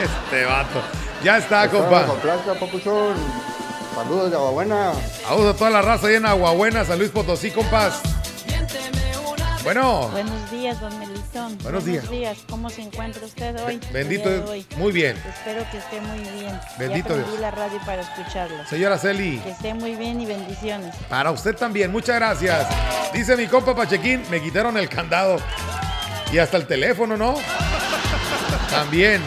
Este 0.00 0.44
vato. 0.46 0.80
Ya 1.22 1.36
está, 1.38 1.64
Espero 1.64 1.82
compa. 1.82 2.06
complazca, 2.06 2.54
papuchón. 2.54 3.14
Saludos 3.94 4.30
de 4.30 4.36
Aguabuena. 4.36 4.92
Saludos 5.26 5.54
a 5.54 5.58
toda 5.58 5.70
la 5.70 5.82
raza 5.82 6.06
ahí 6.06 6.14
en 6.14 6.24
Aguabuena, 6.26 6.84
San 6.84 6.98
Luis 6.98 7.10
Potosí, 7.10 7.50
compas. 7.50 8.00
Bueno, 9.62 10.08
Buenos 10.08 10.50
días, 10.50 10.80
don 10.80 10.98
Melitón. 10.98 11.58
Buenos 11.62 11.84
días. 11.84 12.04
¿Cómo 12.48 12.70
se 12.70 12.82
encuentra 12.82 13.24
usted 13.26 13.62
hoy? 13.62 13.78
bendito 13.92 14.30
hoy. 14.50 14.66
muy 14.76 14.90
bien. 14.90 15.16
Espero 15.28 15.64
que 15.70 15.78
esté 15.78 16.00
muy 16.00 16.20
bien. 16.40 16.58
Bendito 16.78 17.14
Dios. 17.14 17.38
la 17.38 17.50
radio 17.50 17.78
para 17.84 18.00
escucharlo. 18.00 18.64
Señora 18.66 18.96
Celi. 18.96 19.38
Que 19.38 19.50
esté 19.50 19.74
muy 19.74 19.96
bien 19.96 20.20
y 20.20 20.26
bendiciones. 20.26 20.94
Para 21.10 21.30
usted 21.30 21.54
también, 21.54 21.92
muchas 21.92 22.16
gracias. 22.16 22.66
Dice 23.12 23.36
mi 23.36 23.46
compa 23.46 23.74
Pachequín, 23.74 24.22
me 24.30 24.40
quitaron 24.40 24.78
el 24.78 24.88
candado. 24.88 25.36
Y 26.32 26.38
hasta 26.38 26.56
el 26.56 26.66
teléfono, 26.66 27.16
¿no? 27.16 27.34
También. 28.70 29.20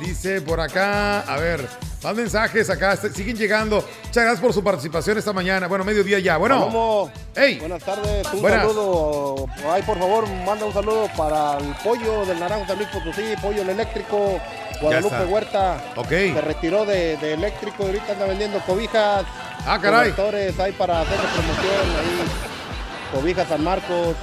Dice 0.00 0.40
por 0.42 0.60
acá, 0.60 1.20
a 1.20 1.36
ver, 1.38 1.66
más 2.02 2.14
mensajes 2.16 2.68
acá, 2.70 2.96
siguen 2.96 3.36
llegando. 3.36 3.76
Muchas 4.04 4.24
gracias 4.24 4.40
por 4.40 4.52
su 4.52 4.62
participación 4.64 5.18
esta 5.18 5.32
mañana. 5.32 5.66
Bueno, 5.68 5.84
mediodía 5.84 6.18
ya. 6.18 6.36
Bueno, 6.36 6.58
Palomo, 6.60 7.10
Hey. 7.34 7.58
buenas 7.60 7.82
tardes. 7.82 8.26
Un 8.32 8.40
Buenas. 8.42 8.60
saludo. 8.66 9.46
Ay, 9.70 9.82
por 9.82 9.98
favor, 9.98 10.28
manda 10.44 10.64
un 10.66 10.72
saludo 10.72 11.08
para 11.16 11.58
el 11.58 11.74
pollo 11.84 12.24
del 12.26 12.40
Naranjo 12.40 12.66
San 12.66 12.76
Luis 12.78 12.88
Potosí, 12.90 13.34
pollo 13.40 13.62
el 13.62 13.70
eléctrico. 13.70 14.40
Guadalupe. 14.80 15.24
Huerta. 15.26 15.80
Ok. 15.94 16.08
Se 16.08 16.40
retiró 16.40 16.84
de, 16.84 17.16
de 17.18 17.34
eléctrico 17.34 17.84
y 17.84 17.86
ahorita 17.86 18.12
anda 18.14 18.26
vendiendo 18.26 18.58
cobijas. 18.66 19.24
Ah, 19.64 19.78
caray. 19.80 20.10
cobertores, 20.10 20.58
hay 20.58 20.72
para 20.72 21.02
hacer 21.02 21.16
promoción 21.18 21.96
ahí. 22.00 23.14
Cobijas 23.14 23.48
San 23.48 23.62
Marcos. 23.62 24.16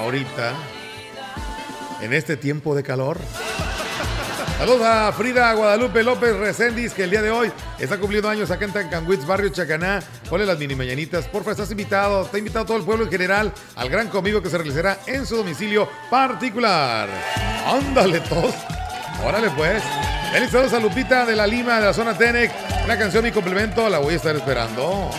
ahorita, 0.00 0.54
en 2.00 2.14
este 2.14 2.38
tiempo 2.38 2.74
de 2.74 2.82
calor. 2.82 3.18
Saludos 4.62 4.82
a 4.82 5.10
Frida 5.10 5.52
Guadalupe 5.54 6.04
López 6.04 6.36
Recendis, 6.36 6.94
que 6.94 7.02
el 7.02 7.10
día 7.10 7.20
de 7.20 7.32
hoy 7.32 7.50
está 7.80 7.98
cumpliendo 7.98 8.28
años 8.28 8.48
acá 8.52 8.64
en 8.64 8.72
Tancanwitz, 8.72 9.26
barrio 9.26 9.48
Chacaná. 9.48 10.00
Ponle 10.30 10.46
las 10.46 10.56
mini 10.56 10.76
mañanitas. 10.76 11.26
Porfa, 11.26 11.50
estás 11.50 11.72
invitado. 11.72 12.22
Está 12.22 12.38
invitado 12.38 12.66
todo 12.66 12.76
el 12.76 12.84
pueblo 12.84 13.04
en 13.06 13.10
general 13.10 13.52
al 13.74 13.88
gran 13.88 14.06
convivio 14.06 14.40
que 14.40 14.48
se 14.48 14.56
realizará 14.56 15.00
en 15.08 15.26
su 15.26 15.34
domicilio 15.34 15.88
particular. 16.08 17.08
Ándale, 17.66 18.20
todos. 18.20 18.54
Órale, 19.26 19.50
pues. 19.50 19.82
Feliz 20.32 20.50
saludos 20.50 20.74
a 20.74 20.78
Lupita 20.78 21.26
de 21.26 21.34
la 21.34 21.48
Lima, 21.48 21.80
de 21.80 21.86
la 21.86 21.92
zona 21.92 22.16
Tenec. 22.16 22.52
Una 22.84 22.96
canción 22.96 23.26
y 23.26 23.32
complemento, 23.32 23.88
la 23.88 23.98
voy 23.98 24.14
a 24.14 24.16
estar 24.16 24.36
esperando. 24.36 25.10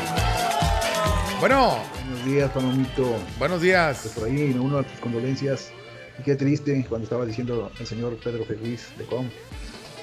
Bueno, 1.42 1.80
Buenos 2.06 2.26
días, 2.26 2.50
Palomito. 2.52 3.20
Buenos 3.38 3.62
días. 3.62 4.00
Pues 4.04 4.14
por 4.14 4.24
ahí 4.24 4.54
me 4.54 4.62
uno 4.62 4.78
a 4.78 4.84
tus 4.84 5.00
condolencias. 5.02 5.74
Y 6.19 6.23
qué 6.23 6.36
triste 6.36 6.86
cuando 6.88 7.06
estaba 7.06 7.26
diciendo 7.26 7.71
el 7.80 7.88
señor 7.88 8.17
Pedro 8.23 8.45
Feliz 8.45 8.88
de 8.97 9.06
Com. 9.06 9.28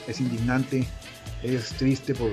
Es 0.08 0.20
indignante, 0.20 0.86
es 1.42 1.68
triste 1.70 2.14
por 2.14 2.30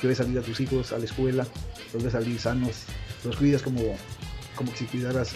que 0.00 0.06
ves 0.06 0.18
salir 0.18 0.38
a 0.38 0.42
tus 0.42 0.60
hijos 0.60 0.92
a 0.92 0.98
la 0.98 1.04
escuela, 1.04 1.46
los 1.92 2.02
ves 2.02 2.12
salir 2.12 2.38
sanos, 2.38 2.84
los 3.24 3.36
cuidas 3.36 3.62
como, 3.62 3.80
como 4.56 4.74
si 4.74 4.84
cuidaras 4.86 5.32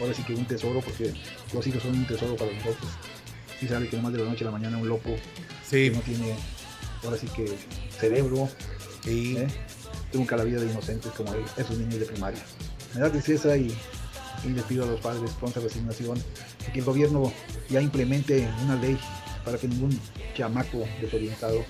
ahora 0.00 0.14
sí 0.14 0.22
que 0.22 0.34
un 0.34 0.44
tesoro, 0.46 0.80
porque 0.80 1.12
los 1.52 1.66
hijos 1.66 1.82
son 1.82 1.92
un 1.92 2.06
tesoro 2.06 2.36
para 2.36 2.52
nosotros. 2.52 2.90
Y 3.60 3.66
sabe 3.66 3.88
que 3.88 3.96
nomás 3.96 4.12
de 4.12 4.18
la 4.20 4.30
noche 4.30 4.44
a 4.44 4.46
la 4.46 4.52
mañana 4.52 4.78
un 4.78 4.88
loco 4.88 5.10
Sí. 5.68 5.90
que 5.90 5.96
no 5.96 6.00
tiene 6.00 6.34
ahora 7.02 7.16
sí 7.16 7.26
que 7.28 7.46
cerebro, 7.98 8.48
¿eh? 9.06 9.46
trunca 10.12 10.36
la 10.36 10.44
vida 10.44 10.60
de 10.60 10.70
inocentes 10.70 11.12
como 11.12 11.34
él, 11.34 11.42
esos 11.56 11.76
niños 11.76 11.98
de 11.98 12.06
primaria. 12.06 12.42
Me 12.94 13.00
da 13.00 13.10
tristeza 13.10 13.56
y, 13.56 13.76
y 14.44 14.48
le 14.48 14.62
pido 14.62 14.84
a 14.84 14.86
los 14.86 15.00
padres 15.00 15.30
pronta 15.32 15.60
resignación 15.60 16.18
que 16.72 16.78
el 16.80 16.84
gobierno 16.84 17.32
ya 17.68 17.80
implemente 17.80 18.48
una 18.64 18.76
ley 18.76 18.98
para 19.44 19.58
que 19.58 19.68
ningún 19.68 19.98
chamaco 20.34 20.84
desorientado 21.00 21.64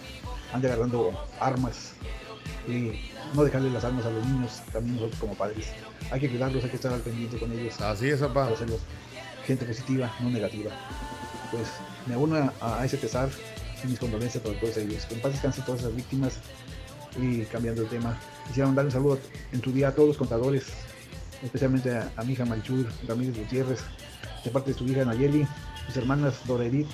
ande 0.53 0.69
agarrando 0.69 1.13
armas 1.41 1.93
y 2.69 2.93
no 3.35 3.45
dejarle 3.45 3.71
las 3.71 3.85
armas 3.85 4.07
a 4.07 4.11
los 4.11 4.25
niños, 4.27 4.63
también 4.73 4.97
nosotros 4.97 5.21
como 5.21 5.35
padres. 5.35 5.67
Hay 6.11 6.21
que 6.21 6.29
cuidarlos, 6.29 6.63
hay 6.65 6.71
que 6.71 6.77
estar 6.77 6.93
al 6.93 7.01
pendiente 7.01 7.39
con 7.39 7.51
ellos. 7.53 7.81
Así 7.81 8.09
es, 8.09 8.21
papá. 8.21 8.45
Para 8.45 8.55
hacerlos 8.55 8.81
gente 9.47 9.65
positiva, 9.65 10.15
no 10.21 10.31
negativa. 10.31 10.71
Pues 11.51 11.69
me 12.07 12.17
uno 12.17 12.53
a, 12.61 12.85
ese 12.85 12.97
pesar 12.97 13.29
y 13.83 13.89
mis 13.89 13.99
condolencias 13.99 14.43
para 14.43 14.59
todos 14.61 14.77
ellos. 14.77 15.05
Que 15.07 15.15
en 15.15 15.21
paz 15.21 15.33
descansen 15.33 15.65
todas 15.65 15.81
esas 15.81 15.95
víctimas. 15.95 16.35
Y 17.21 17.43
cambiando 17.45 17.83
el 17.83 17.89
tema, 17.89 18.19
quisiera 18.47 18.67
mandar 18.67 18.87
un 18.87 18.91
saludo 18.91 19.19
en 19.53 19.61
tu 19.61 19.71
día 19.73 19.89
a 19.89 19.93
todos 19.95 20.09
los 20.09 20.17
contadores, 20.17 20.65
especialmente 21.45 21.97
a, 21.97 22.11
a 22.17 22.25
mi 22.25 22.33
hija 22.33 22.45
Marichur 22.45 22.89
Ramírez 23.07 23.39
Gutiérrez, 23.39 23.81
de 24.45 24.51
parte 24.51 24.73
de 24.73 24.79
su 24.79 24.85
hija 24.87 25.05
Nayeli, 25.05 25.47
sus 25.87 25.97
hermanas 25.97 26.35
Dora 26.47 26.65
Edith, 26.65 26.89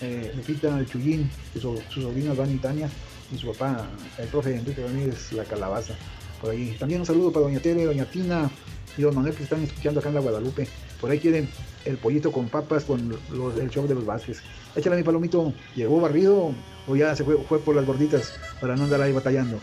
eh, 0.00 0.32
Lupita 0.36 0.84
Chuyín, 0.86 1.30
sus, 1.54 1.80
sus 1.90 2.02
sobrinas 2.04 2.36
Dani 2.36 2.54
y 2.54 2.58
Tania, 2.58 2.88
y 3.32 3.38
su 3.38 3.52
papá, 3.52 3.86
el 4.18 4.28
profe 4.28 4.54
Enrique 4.56 4.82
Ramírez 4.82 5.32
La 5.32 5.44
Calabaza, 5.44 5.94
por 6.40 6.50
ahí. 6.50 6.76
También 6.78 7.00
un 7.00 7.06
saludo 7.06 7.32
para 7.32 7.44
Doña 7.44 7.60
Tere, 7.60 7.84
Doña 7.84 8.04
Tina 8.06 8.50
y 8.96 9.02
Don 9.02 9.14
Manuel 9.14 9.34
que 9.34 9.42
están 9.42 9.62
escuchando 9.62 10.00
acá 10.00 10.08
en 10.08 10.14
la 10.16 10.20
Guadalupe. 10.20 10.68
Por 11.00 11.10
ahí 11.10 11.18
quieren 11.18 11.48
el 11.84 11.98
pollito 11.98 12.32
con 12.32 12.48
papas 12.48 12.84
con 12.84 13.08
los- 13.30 13.56
el 13.58 13.70
show 13.70 13.86
de 13.86 13.94
los 13.94 14.04
Vázquez. 14.06 14.40
Échale 14.74 14.96
mi 14.96 15.02
palomito, 15.02 15.52
¿llegó 15.74 16.00
barrido 16.00 16.52
o 16.86 16.96
ya 16.96 17.14
se 17.14 17.24
fue, 17.24 17.36
por 17.60 17.74
las 17.76 17.84
gorditas 17.86 18.32
para 18.60 18.76
no 18.76 18.84
andar 18.84 19.02
ahí 19.02 19.12
batallando? 19.12 19.60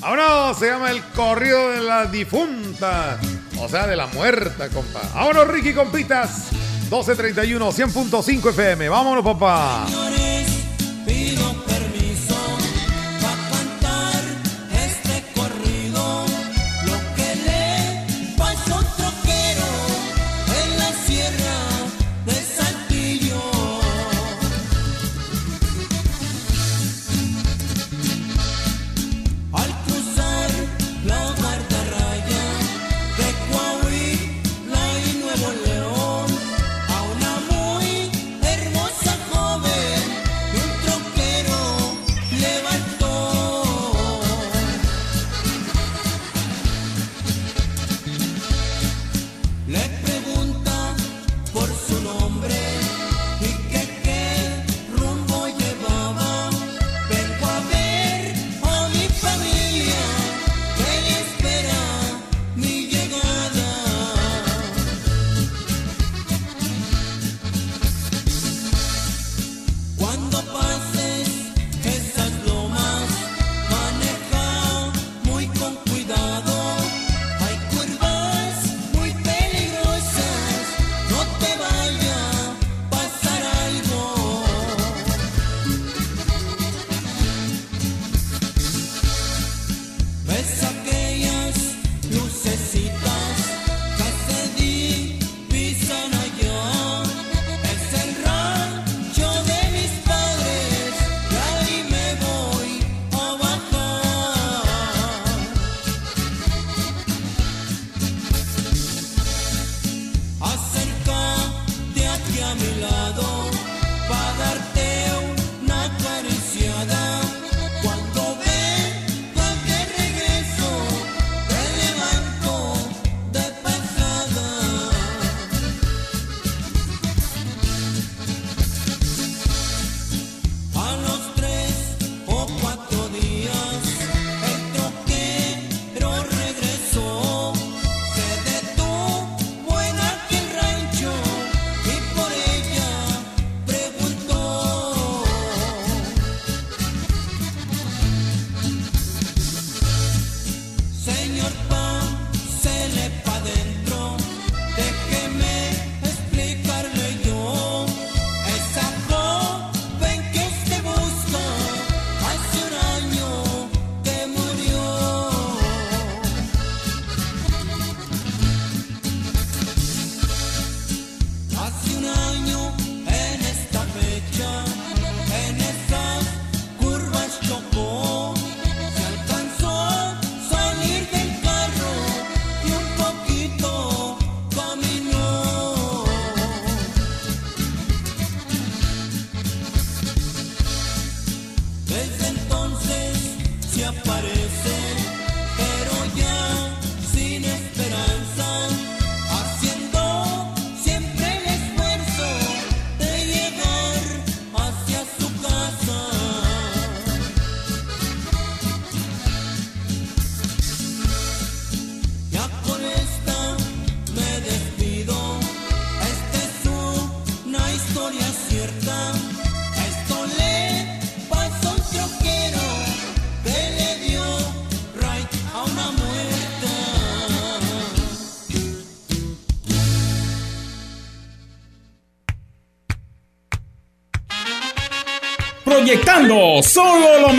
Vámonos, 0.00 0.58
se 0.58 0.66
llama 0.66 0.90
el 0.90 1.02
corrido 1.14 1.70
de 1.70 1.80
la 1.82 2.06
difunta. 2.06 3.20
O 3.62 3.68
sea, 3.68 3.86
de 3.86 3.94
la 3.94 4.08
muerta, 4.08 4.68
compa. 4.68 5.00
Vámonos, 5.14 5.46
Ricky 5.46 5.72
Compitas. 5.72 6.48
1231, 6.90 7.72
100.5 7.72 8.50
FM. 8.50 8.88
Vámonos, 8.88 9.24
papá. 9.24 9.86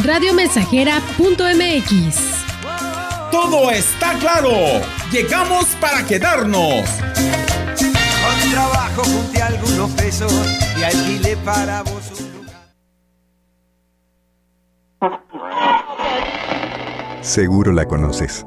Radiomensajera.mx. 0.00 2.16
todo 3.30 3.70
está 3.70 4.14
claro. 4.14 4.50
Llegamos 5.10 5.66
para 5.80 6.02
quedarnos. 6.06 6.88
Con 7.76 8.50
trabajo 8.50 9.04
junté 9.04 9.42
algunos 9.42 9.90
pesos 9.90 10.32
y 10.80 10.82
alquilé 10.82 11.36
para 11.38 11.82
vos 11.82 12.10
un 12.20 12.32
Seguro 17.20 17.72
la 17.72 17.86
conoces. 17.86 18.46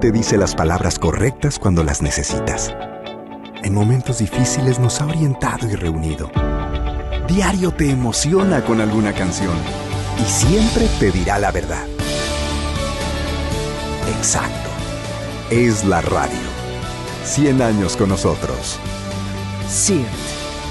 Te 0.00 0.12
dice 0.12 0.38
las 0.38 0.54
palabras 0.54 1.00
correctas 1.00 1.58
cuando 1.58 1.82
las 1.82 2.00
necesitas. 2.00 2.72
En 3.64 3.74
momentos 3.74 4.18
difíciles 4.18 4.78
nos 4.78 5.00
ha 5.00 5.06
orientado 5.06 5.68
y 5.68 5.74
reunido. 5.74 6.30
Diario 7.26 7.72
te 7.72 7.90
emociona 7.90 8.64
con 8.64 8.80
alguna 8.80 9.12
canción 9.12 9.89
y 10.20 10.28
siempre 10.28 10.88
te 10.98 11.10
dirá 11.10 11.38
la 11.38 11.50
verdad. 11.50 11.86
Exacto. 14.16 14.68
Es 15.50 15.84
la 15.84 16.00
radio. 16.00 16.38
100 17.24 17.62
años 17.62 17.96
con 17.96 18.08
nosotros. 18.10 18.78
CIRT, 19.68 20.06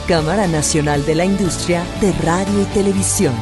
Cámara 0.07 0.47
Nacional 0.47 1.05
de 1.05 1.15
la 1.15 1.25
Industria 1.25 1.83
de 2.01 2.11
Radio 2.23 2.61
y 2.61 2.65
Televisión. 2.65 3.33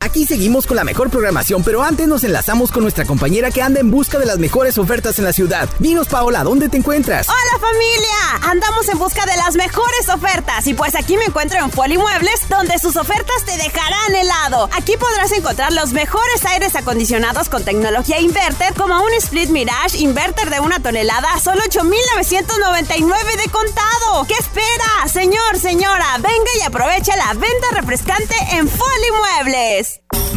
Aquí 0.00 0.24
seguimos 0.24 0.66
con 0.66 0.76
la 0.76 0.84
mejor 0.84 1.10
programación, 1.10 1.62
pero 1.62 1.82
antes 1.82 2.08
nos 2.08 2.24
enlazamos 2.24 2.70
con 2.70 2.82
nuestra 2.82 3.04
compañera 3.04 3.50
que 3.50 3.62
anda 3.62 3.80
en 3.80 3.90
busca 3.90 4.18
de 4.18 4.26
las 4.26 4.38
mejores 4.38 4.78
ofertas 4.78 5.18
en 5.18 5.24
la 5.24 5.32
ciudad. 5.32 5.68
Dinos, 5.80 6.08
Paola, 6.08 6.44
¿dónde 6.44 6.68
te 6.68 6.78
encuentras? 6.78 7.28
¡Hola 7.28 7.47
familia! 7.52 8.50
Andamos 8.50 8.88
en 8.88 8.98
busca 8.98 9.24
de 9.26 9.36
las 9.36 9.54
mejores 9.54 10.08
ofertas 10.08 10.66
y 10.66 10.74
pues 10.74 10.94
aquí 10.94 11.16
me 11.16 11.24
encuentro 11.24 11.58
en 11.58 11.70
Foli 11.70 11.98
Muebles 11.98 12.48
donde 12.48 12.78
sus 12.78 12.96
ofertas 12.96 13.44
te 13.44 13.56
dejarán 13.56 14.14
helado. 14.14 14.68
Aquí 14.72 14.96
podrás 14.96 15.32
encontrar 15.32 15.72
los 15.72 15.92
mejores 15.92 16.44
aires 16.46 16.74
acondicionados 16.76 17.48
con 17.48 17.64
tecnología 17.64 18.20
inverter 18.20 18.74
como 18.74 19.00
un 19.00 19.12
Split 19.14 19.50
Mirage 19.50 19.98
inverter 19.98 20.50
de 20.50 20.60
una 20.60 20.80
tonelada 20.80 21.32
a 21.32 21.40
solo 21.40 21.62
8,999 21.64 23.36
de 23.36 23.50
contado. 23.50 24.24
¿Qué 24.26 24.34
espera? 24.34 25.08
Señor, 25.12 25.58
señora, 25.58 26.16
venga 26.18 26.50
y 26.58 26.62
aprovecha 26.62 27.16
la 27.16 27.34
venta 27.34 27.66
refrescante 27.72 28.34
en 28.52 28.68
Foli 28.68 29.10
Muebles. 29.44 30.00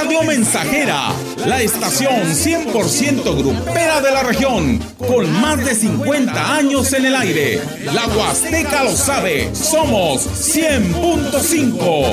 Radio 0.00 0.22
Mensajera, 0.22 1.12
la 1.44 1.60
estación 1.60 2.22
100% 2.32 3.36
grupera 3.36 4.00
de 4.00 4.12
la 4.12 4.22
región, 4.22 4.78
con 4.96 5.28
más 5.40 5.58
de 5.64 5.74
50 5.74 6.54
años 6.54 6.92
en 6.92 7.06
el 7.06 7.16
aire. 7.16 7.60
La 7.82 8.06
Huasteca 8.06 8.84
lo 8.84 8.96
sabe, 8.96 9.52
somos 9.52 10.24
100.5. 10.54 12.12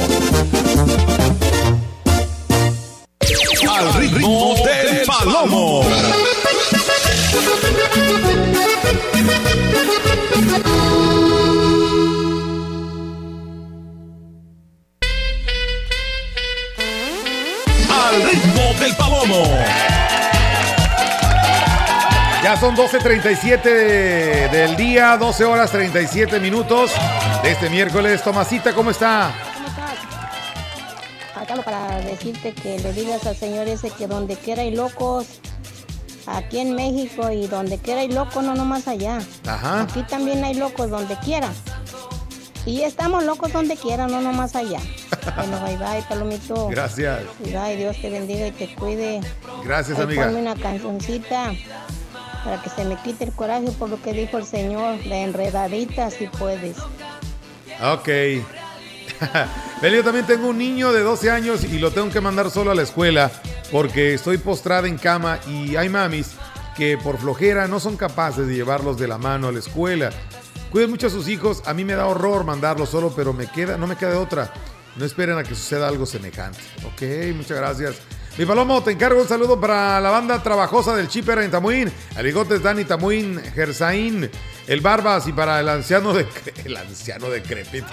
Al 3.69 3.93
ritmo 3.93 4.55
del 4.65 5.05
palomo. 5.05 5.83
Ya 22.43 22.57
son 22.59 22.75
12.37 22.75 23.63
de- 23.63 24.49
del 24.49 24.75
día, 24.75 25.17
12 25.17 25.43
horas 25.45 25.71
37 25.71 26.39
minutos 26.39 26.91
de 27.41 27.51
este 27.51 27.69
miércoles. 27.69 28.21
Tomasita, 28.23 28.73
¿cómo 28.73 28.91
está? 28.91 29.29
Acá 31.35 31.55
para 31.63 31.97
decirte 32.01 32.53
que 32.53 32.79
le 32.79 32.93
digas 32.93 33.25
al 33.25 33.35
señor 33.35 33.67
ese 33.67 33.89
que 33.89 34.07
donde 34.07 34.35
quiera 34.35 34.61
hay 34.61 34.75
locos, 34.75 35.25
aquí 36.27 36.59
en 36.59 36.75
México 36.75 37.29
y 37.31 37.47
donde 37.47 37.77
quiera 37.79 38.01
hay 38.01 38.09
locos, 38.11 38.43
no 38.43 38.53
nomás 38.55 38.87
allá. 38.87 39.19
Ajá. 39.47 39.81
Aquí 39.81 40.03
también 40.03 40.43
hay 40.43 40.53
locos 40.53 40.89
donde 40.89 41.17
quiera. 41.17 41.49
Y 42.65 42.81
estamos 42.81 43.23
locos 43.23 43.53
donde 43.53 43.77
quiera, 43.77 44.07
no 44.07 44.21
nomás 44.21 44.55
allá. 44.55 44.79
Bueno, 45.35 45.59
bye 45.61 45.75
bye, 45.77 46.03
Palomito. 46.07 46.67
Gracias. 46.69 47.21
Bye, 47.39 47.77
Dios 47.77 47.97
te 47.99 48.11
bendiga 48.11 48.47
y 48.47 48.51
te 48.51 48.73
cuide. 48.75 49.21
Gracias, 49.63 49.97
Ahí 49.97 50.03
amiga. 50.03 50.25
Ponme 50.25 50.39
una 50.39 50.55
cancioncita 50.55 51.51
para 52.43 52.61
que 52.61 52.69
se 52.69 52.85
me 52.85 52.95
quite 52.97 53.23
el 53.23 53.31
coraje 53.31 53.71
por 53.71 53.89
lo 53.89 53.99
que 54.01 54.13
dijo 54.13 54.37
el 54.37 54.45
señor, 54.45 55.03
de 55.03 55.23
enredadita 55.23 56.11
si 56.11 56.27
puedes. 56.27 56.77
Ok. 57.81 58.07
Beli, 59.81 59.97
yo 59.97 60.03
también 60.03 60.27
tengo 60.27 60.49
un 60.49 60.57
niño 60.59 60.93
de 60.93 61.01
12 61.01 61.31
años 61.31 61.63
y 61.63 61.79
lo 61.79 61.91
tengo 61.91 62.11
que 62.11 62.21
mandar 62.21 62.51
solo 62.51 62.71
a 62.71 62.75
la 62.75 62.83
escuela 62.83 63.31
porque 63.71 64.13
estoy 64.13 64.37
postrada 64.37 64.87
en 64.87 64.97
cama 64.97 65.39
y 65.47 65.75
hay 65.75 65.89
mamis 65.89 66.33
que 66.77 66.97
por 66.97 67.17
flojera 67.17 67.67
no 67.67 67.79
son 67.79 67.97
capaces 67.97 68.47
de 68.47 68.53
llevarlos 68.53 68.97
de 68.97 69.07
la 69.07 69.17
mano 69.17 69.47
a 69.47 69.51
la 69.51 69.59
escuela. 69.59 70.11
Cuiden 70.71 70.89
mucho 70.89 71.07
a 71.07 71.09
sus 71.09 71.27
hijos, 71.27 71.61
a 71.65 71.73
mí 71.73 71.85
me 71.85 71.93
da 71.93 72.07
horror 72.07 72.43
mandarlos 72.43 72.89
solo, 72.89 73.13
pero 73.15 73.33
me 73.33 73.47
queda, 73.47 73.77
no 73.77 73.87
me 73.87 73.95
queda 73.95 74.19
otra. 74.19 74.51
No 74.95 75.05
esperen 75.05 75.37
a 75.37 75.43
que 75.43 75.55
suceda 75.55 75.87
algo 75.87 76.05
semejante. 76.05 76.59
Ok, 76.85 77.01
muchas 77.35 77.57
gracias. 77.57 77.95
Mi 78.37 78.45
Palomo, 78.45 78.83
te 78.83 78.91
encargo 78.91 79.21
un 79.21 79.27
saludo 79.27 79.59
para 79.59 80.01
la 80.01 80.09
banda 80.09 80.43
trabajosa 80.43 80.93
del 80.93 81.07
Chipper 81.07 81.39
en 81.39 81.51
Tamuín, 81.51 81.89
Aligotes 82.17 82.61
Dani 82.61 82.83
Tamuín, 82.83 83.41
Gersaín, 83.53 84.29
el 84.67 84.81
Barbas 84.81 85.25
y 85.27 85.31
para 85.31 85.61
el 85.61 85.69
anciano 85.69 86.13
de 86.13 86.27
el 86.65 86.75
anciano 86.75 87.29
decrépito. 87.29 87.87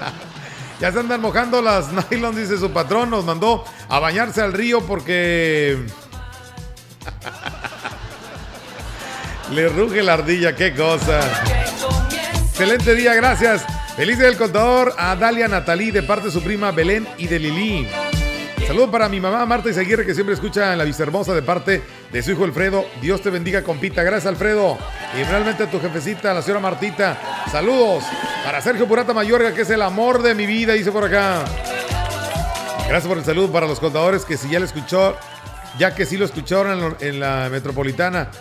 ya 0.80 0.92
se 0.92 1.00
andan 1.00 1.22
mojando 1.22 1.62
las 1.62 1.88
nylon, 2.10 2.36
dice 2.36 2.58
su 2.58 2.70
patrón, 2.72 3.08
nos 3.08 3.24
mandó 3.24 3.64
a 3.88 3.98
bañarse 3.98 4.42
al 4.42 4.52
río 4.52 4.82
porque 4.82 5.78
le 9.50 9.68
ruge 9.70 10.02
la 10.02 10.12
ardilla, 10.12 10.54
qué 10.54 10.74
cosa. 10.74 11.57
Excelente 12.60 12.96
día, 12.96 13.14
gracias. 13.14 13.64
Feliz 13.94 14.18
del 14.18 14.36
contador 14.36 14.92
a 14.98 15.14
Dalia 15.14 15.46
Natalí 15.46 15.92
de 15.92 16.02
parte 16.02 16.26
de 16.26 16.32
su 16.32 16.42
prima 16.42 16.72
Belén 16.72 17.06
y 17.16 17.28
de 17.28 17.38
Lili. 17.38 17.86
Saludo 18.66 18.90
para 18.90 19.08
mi 19.08 19.20
mamá 19.20 19.46
Marta 19.46 19.70
Izaguirre 19.70 20.04
que 20.04 20.12
siempre 20.12 20.34
escucha 20.34 20.72
en 20.72 20.78
la 20.78 20.82
Vistahermosa 20.82 21.34
de 21.34 21.42
parte 21.42 21.84
de 22.10 22.20
su 22.20 22.32
hijo 22.32 22.42
Alfredo. 22.42 22.84
Dios 23.00 23.22
te 23.22 23.30
bendiga, 23.30 23.62
compita. 23.62 24.02
Gracias, 24.02 24.26
Alfredo. 24.26 24.76
Y 25.16 25.22
realmente 25.22 25.62
a 25.62 25.70
tu 25.70 25.78
jefecita, 25.78 26.34
la 26.34 26.42
señora 26.42 26.58
Martita. 26.58 27.16
Saludos 27.48 28.02
para 28.44 28.60
Sergio 28.60 28.88
Purata 28.88 29.14
Mayorga, 29.14 29.54
que 29.54 29.60
es 29.62 29.70
el 29.70 29.80
amor 29.80 30.20
de 30.20 30.34
mi 30.34 30.46
vida, 30.46 30.72
dice 30.72 30.90
por 30.90 31.04
acá. 31.04 31.44
Gracias 32.88 33.06
por 33.06 33.18
el 33.18 33.24
saludo 33.24 33.52
para 33.52 33.68
los 33.68 33.78
contadores 33.78 34.24
que 34.24 34.36
si 34.36 34.50
ya 34.50 34.58
lo 34.58 34.64
escuchó, 34.64 35.16
ya 35.78 35.94
que 35.94 36.04
sí 36.04 36.16
lo 36.16 36.24
escucharon 36.24 36.96
en, 36.98 37.20
la 37.20 37.50
metropolitana. 37.52 38.32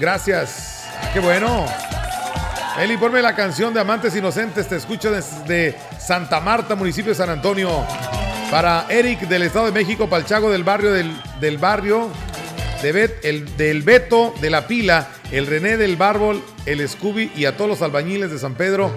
Gracias. 0.00 0.86
Ah, 1.00 1.10
qué 1.12 1.20
bueno. 1.20 1.66
Eli, 2.80 2.96
ponme 2.96 3.20
la 3.20 3.34
canción 3.34 3.74
de 3.74 3.80
Amantes 3.80 4.16
Inocentes. 4.16 4.66
Te 4.68 4.76
escucho 4.76 5.10
desde 5.10 5.76
Santa 5.98 6.40
Marta, 6.40 6.74
municipio 6.74 7.10
de 7.10 7.14
San 7.16 7.28
Antonio. 7.28 7.84
Para 8.50 8.86
Eric 8.88 9.20
del 9.28 9.42
Estado 9.42 9.66
de 9.66 9.72
México, 9.72 10.08
Palchago 10.08 10.50
del 10.50 10.64
barrio 10.64 10.90
del, 10.92 11.14
del 11.40 11.58
barrio 11.58 12.08
de 12.82 12.92
Bet- 12.92 13.20
el, 13.24 13.56
del 13.56 13.82
Beto 13.82 14.34
de 14.40 14.50
la 14.50 14.66
Pila 14.66 15.08
el 15.30 15.46
René 15.46 15.76
del 15.76 15.96
Bárbol, 15.96 16.42
el 16.66 16.88
Scooby 16.88 17.30
y 17.36 17.44
a 17.44 17.56
todos 17.56 17.70
los 17.70 17.82
albañiles 17.82 18.32
de 18.32 18.38
San 18.40 18.54
Pedro 18.54 18.90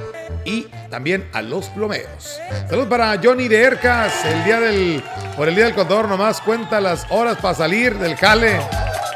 y 0.46 0.64
también 0.90 1.30
a 1.34 1.44
los 1.44 1.68
plomeros. 1.70 2.40
Saludos 2.68 2.88
para 2.88 3.20
Johnny 3.24 3.48
de 3.48 3.62
Ercas, 3.62 4.12
el 4.26 4.44
día 4.44 4.60
del, 4.60 5.04
por 5.38 5.48
el 5.48 5.54
día 5.56 5.66
del 5.66 5.76
contador 5.76 6.08
nomás 6.08 6.42
cuenta 6.42 6.82
las 6.82 7.06
horas 7.10 7.38
para 7.40 7.54
salir 7.54 8.00
del 8.00 8.16
jale, 8.16 8.60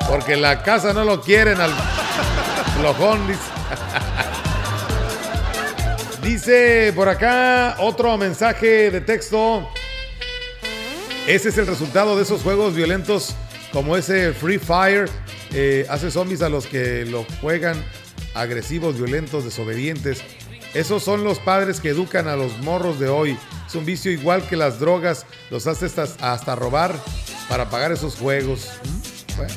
porque 0.07 0.35
la 0.35 0.61
casa 0.61 0.93
no 0.93 1.03
lo 1.05 1.19
quieren 1.21 1.59
al 1.59 1.71
flojón. 2.79 3.25
Dice. 3.27 3.39
Dice 6.27 6.91
por 6.93 7.07
acá 7.07 7.77
otro 7.79 8.17
mensaje 8.17 8.91
de 8.91 8.99
texto. 8.99 9.65
Ese 11.25 11.47
es 11.47 11.57
el 11.57 11.65
resultado 11.65 12.17
de 12.17 12.23
esos 12.23 12.41
juegos 12.41 12.75
violentos 12.75 13.33
como 13.71 13.95
ese 13.95 14.33
Free 14.33 14.59
Fire. 14.59 15.09
eh, 15.53 15.87
hace 15.89 16.11
zombies 16.11 16.41
a 16.41 16.49
los 16.49 16.67
que 16.67 17.05
lo 17.05 17.25
juegan 17.39 17.81
agresivos, 18.35 18.97
violentos, 18.97 19.45
desobedientes. 19.45 20.21
Esos 20.73 21.01
son 21.01 21.23
los 21.23 21.39
padres 21.39 21.79
que 21.79 21.89
educan 21.89 22.27
a 22.27 22.35
los 22.35 22.57
morros 22.57 22.99
de 22.99 23.07
hoy. 23.07 23.37
Es 23.65 23.75
un 23.75 23.85
vicio 23.85 24.11
igual 24.11 24.45
que 24.49 24.57
las 24.57 24.81
drogas. 24.81 25.25
Los 25.49 25.65
hace 25.65 25.85
hasta, 25.85 26.07
hasta 26.19 26.55
robar 26.57 26.93
para 27.47 27.69
pagar 27.69 27.93
esos 27.93 28.17
juegos. 28.17 28.67
¿Mm? 28.83 29.37
Bueno, 29.37 29.53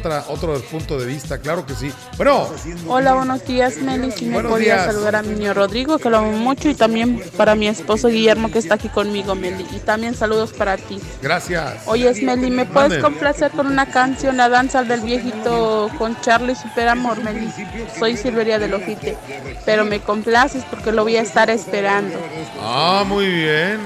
otra, 0.00 0.24
otro 0.28 0.60
punto 0.62 0.98
de 0.98 1.06
vista, 1.06 1.38
claro 1.38 1.64
que 1.64 1.74
sí. 1.74 1.92
Bueno, 2.16 2.48
Hola, 2.88 3.14
buenos 3.14 3.44
días, 3.46 3.76
Meli. 3.76 4.10
Si 4.12 4.24
me 4.26 4.42
podía 4.42 4.74
días. 4.74 4.86
saludar 4.86 5.16
a 5.16 5.22
mi 5.22 5.34
niño 5.34 5.54
Rodrigo, 5.54 5.98
que 5.98 6.10
lo 6.10 6.18
amo 6.18 6.32
mucho, 6.32 6.68
y 6.68 6.74
también 6.74 7.22
para 7.36 7.54
mi 7.54 7.68
esposo 7.68 8.08
Guillermo, 8.08 8.50
que 8.50 8.58
está 8.58 8.74
aquí 8.74 8.88
conmigo, 8.88 9.34
Meli. 9.34 9.66
Y 9.74 9.78
también 9.80 10.14
saludos 10.14 10.52
para 10.52 10.76
ti. 10.76 11.00
gracias. 11.22 11.82
Oye, 11.86 12.12
Meli, 12.22 12.50
¿me 12.50 12.66
puedes 12.66 12.90
Mande. 12.90 13.02
complacer 13.02 13.50
con 13.52 13.66
una 13.66 13.86
canción, 13.86 14.36
La 14.36 14.48
danza 14.48 14.82
del 14.82 15.00
viejito 15.00 15.90
con 15.98 16.20
Charlie 16.20 16.54
Super 16.54 16.88
Amor, 16.88 17.22
Meli? 17.22 17.52
Soy 17.98 18.16
Silveria 18.16 18.58
del 18.58 18.74
Ojite, 18.74 19.16
pero 19.64 19.84
me 19.84 20.00
complaces 20.00 20.64
porque 20.64 20.92
lo 20.92 21.02
voy 21.04 21.16
a 21.16 21.22
estar 21.22 21.50
esperando. 21.50 22.18
Ah, 22.60 23.04
muy 23.06 23.26
bien. 23.26 23.78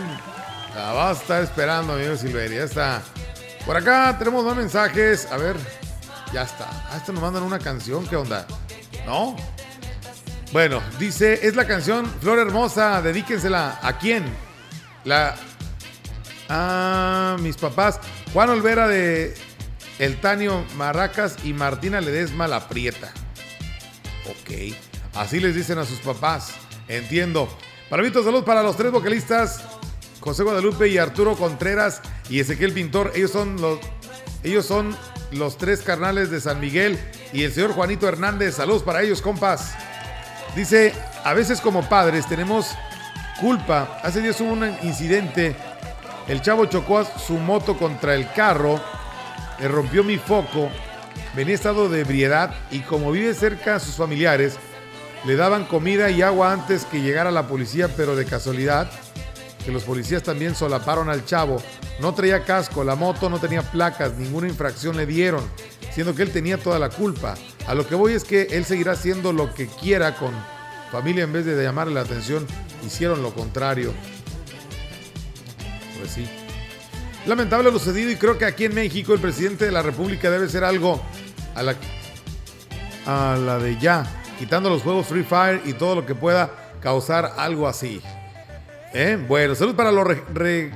La 0.75 0.93
va 0.93 1.11
a 1.11 1.13
estar 1.13 1.43
esperando, 1.43 1.93
amigo 1.95 2.17
Silveria. 2.17 2.59
Ya 2.61 2.65
está. 2.65 3.03
Por 3.65 3.77
acá 3.77 4.15
tenemos 4.19 4.45
más 4.45 4.57
mensajes. 4.57 5.27
A 5.31 5.37
ver, 5.37 5.57
ya 6.33 6.43
está. 6.43 6.69
Ah, 6.91 6.97
esto 6.97 7.13
nos 7.13 7.23
mandan 7.23 7.43
una 7.43 7.59
canción. 7.59 8.07
¿Qué 8.07 8.17
onda? 8.17 8.47
¿No? 9.07 9.37
Bueno, 10.53 10.83
dice, 10.99 11.47
es 11.47 11.57
la 11.57 11.67
canción 11.67 12.07
Flor 12.21 12.39
Hermosa. 12.39 13.03
Dedíquensela. 13.03 13.79
¿A 13.83 13.99
quién? 13.99 14.25
La. 15.05 15.37
Ah, 16.49 17.37
mis 17.41 17.57
papás. 17.57 18.01
Juan 18.33 18.51
Olvera 18.51 18.89
de 18.89 19.35
El 19.99 20.21
Tanio 20.21 20.65
Marracas 20.77 21.37
y 21.45 21.53
Martina 21.53 22.01
Ledesma 22.01 22.49
La 22.49 22.69
Prieta. 22.69 23.13
Ok. 24.27 24.75
Así 25.15 25.41
les 25.41 25.55
dicen 25.55 25.79
a 25.79 25.85
sus 25.85 25.99
papás. 25.99 26.53
Entiendo. 26.89 27.49
Palomito, 27.89 28.25
salud 28.25 28.45
para 28.45 28.63
los 28.63 28.77
tres 28.77 28.91
vocalistas. 28.91 29.63
José 30.21 30.43
Guadalupe 30.43 30.89
y 30.89 30.99
Arturo 30.99 31.37
Contreras 31.37 32.01
y 32.31 32.41
Ezequiel 32.41 32.73
Pintor. 32.73 33.13
Ellos 33.15 33.31
son 33.31 33.61
los, 33.61 33.79
ellos 34.43 34.65
son 34.65 34.97
los 35.35 35.59
tres 35.59 35.83
carnales 35.83 36.31
de 36.31 36.41
San 36.41 36.61
Miguel 36.61 36.99
y 37.33 37.43
el 37.43 37.53
señor 37.53 37.73
Juanito 37.73 38.09
Hernández. 38.09 38.57
Saludos 38.57 38.83
para 38.83 39.03
ellos, 39.03 39.21
compas. 39.21 39.75
Dice, 40.55 40.93
a 41.25 41.35
veces 41.35 41.61
como 41.61 41.89
padres 41.89 42.27
tenemos 42.29 42.71
culpa. 43.41 44.01
Hace 44.03 44.21
días 44.21 44.41
hubo 44.41 44.53
un 44.53 44.65
incidente. 44.83 45.57
El 46.29 46.41
chavo 46.41 46.67
chocó 46.67 47.05
su 47.05 47.35
moto 47.35 47.77
contra 47.77 48.15
el 48.15 48.31
carro. 48.33 48.81
Le 49.59 49.69
rompió 49.69 50.05
mi 50.05 50.19
foco. 50.19 50.71
Venía 51.35 51.55
en 51.55 51.59
estado 51.59 51.89
de 51.89 52.01
ebriedad 52.01 52.55
y 52.71 52.81
como 52.81 53.11
vive 53.11 53.35
cerca 53.35 53.77
a 53.77 53.81
sus 53.81 53.97
familiares, 53.97 54.57
le 55.25 55.37
daban 55.37 55.65
comida 55.65 56.11
y 56.11 56.23
agua 56.23 56.53
antes 56.53 56.85
que 56.85 57.01
llegara 57.01 57.31
la 57.31 57.49
policía, 57.49 57.89
pero 57.97 58.15
de 58.15 58.25
casualidad, 58.25 58.91
que 59.65 59.73
los 59.73 59.85
policías 59.85 60.23
también 60.23 60.55
solaparon 60.55 61.09
al 61.09 61.25
chavo. 61.25 61.63
No 62.01 62.15
traía 62.15 62.45
casco, 62.45 62.85
la 62.85 62.97
moto 62.97 63.31
no 63.31 63.39
tenía 63.39 63.63
placas, 63.63 64.15
ninguna 64.15 64.49
infracción 64.49 64.97
le 64.97 65.07
dieron, 65.07 65.43
siendo 65.93 66.15
que 66.15 66.23
él 66.23 66.31
tenía 66.31 66.59
toda 66.59 66.79
la 66.79 66.91
culpa. 66.91 67.35
A 67.67 67.75
lo 67.75 67.87
que 67.87 67.95
voy 67.95 68.13
es 68.13 68.25
que 68.25 68.43
él 68.51 68.65
seguirá 68.65 68.93
haciendo 68.93 69.33
lo 69.33 69.55
que 69.55 69.67
quiera 69.67 70.17
con 70.17 70.33
familia 70.93 71.25
en 71.25 71.33
vez 71.33 71.47
de 71.47 71.61
llamarle 71.63 71.95
la 71.95 72.03
atención, 72.03 72.47
hicieron 72.87 73.23
lo 73.23 73.35
contrario. 73.35 73.93
Pues 75.99 76.11
sí. 76.11 76.29
Lamentable 77.27 77.73
lo 77.73 77.79
sucedido 77.79 78.11
y 78.11 78.17
creo 78.17 78.37
que 78.37 78.45
aquí 78.45 78.67
en 78.67 78.75
México 78.75 79.15
el 79.15 79.21
presidente 79.21 79.65
de 79.65 79.73
la 79.73 79.83
República 79.83 80.31
debe 80.31 80.49
ser 80.49 80.63
algo 80.63 81.03
a 81.55 81.63
la, 81.63 81.75
a 83.07 83.37
la 83.39 83.59
de 83.59 83.79
ya, 83.79 84.05
quitando 84.39 84.69
los 84.69 84.83
juegos 84.83 85.07
Free 85.07 85.25
Fire 85.25 85.63
y 85.65 85.73
todo 85.73 85.95
lo 85.95 86.05
que 86.05 86.15
pueda 86.15 86.51
causar 86.81 87.33
algo 87.39 87.67
así. 87.67 88.03
¿Eh? 88.95 89.19
Bueno, 89.29 89.55
salud 89.55 89.75
para 89.75 89.91
los, 89.93 90.07
re- 90.07 90.23
re- 90.33 90.71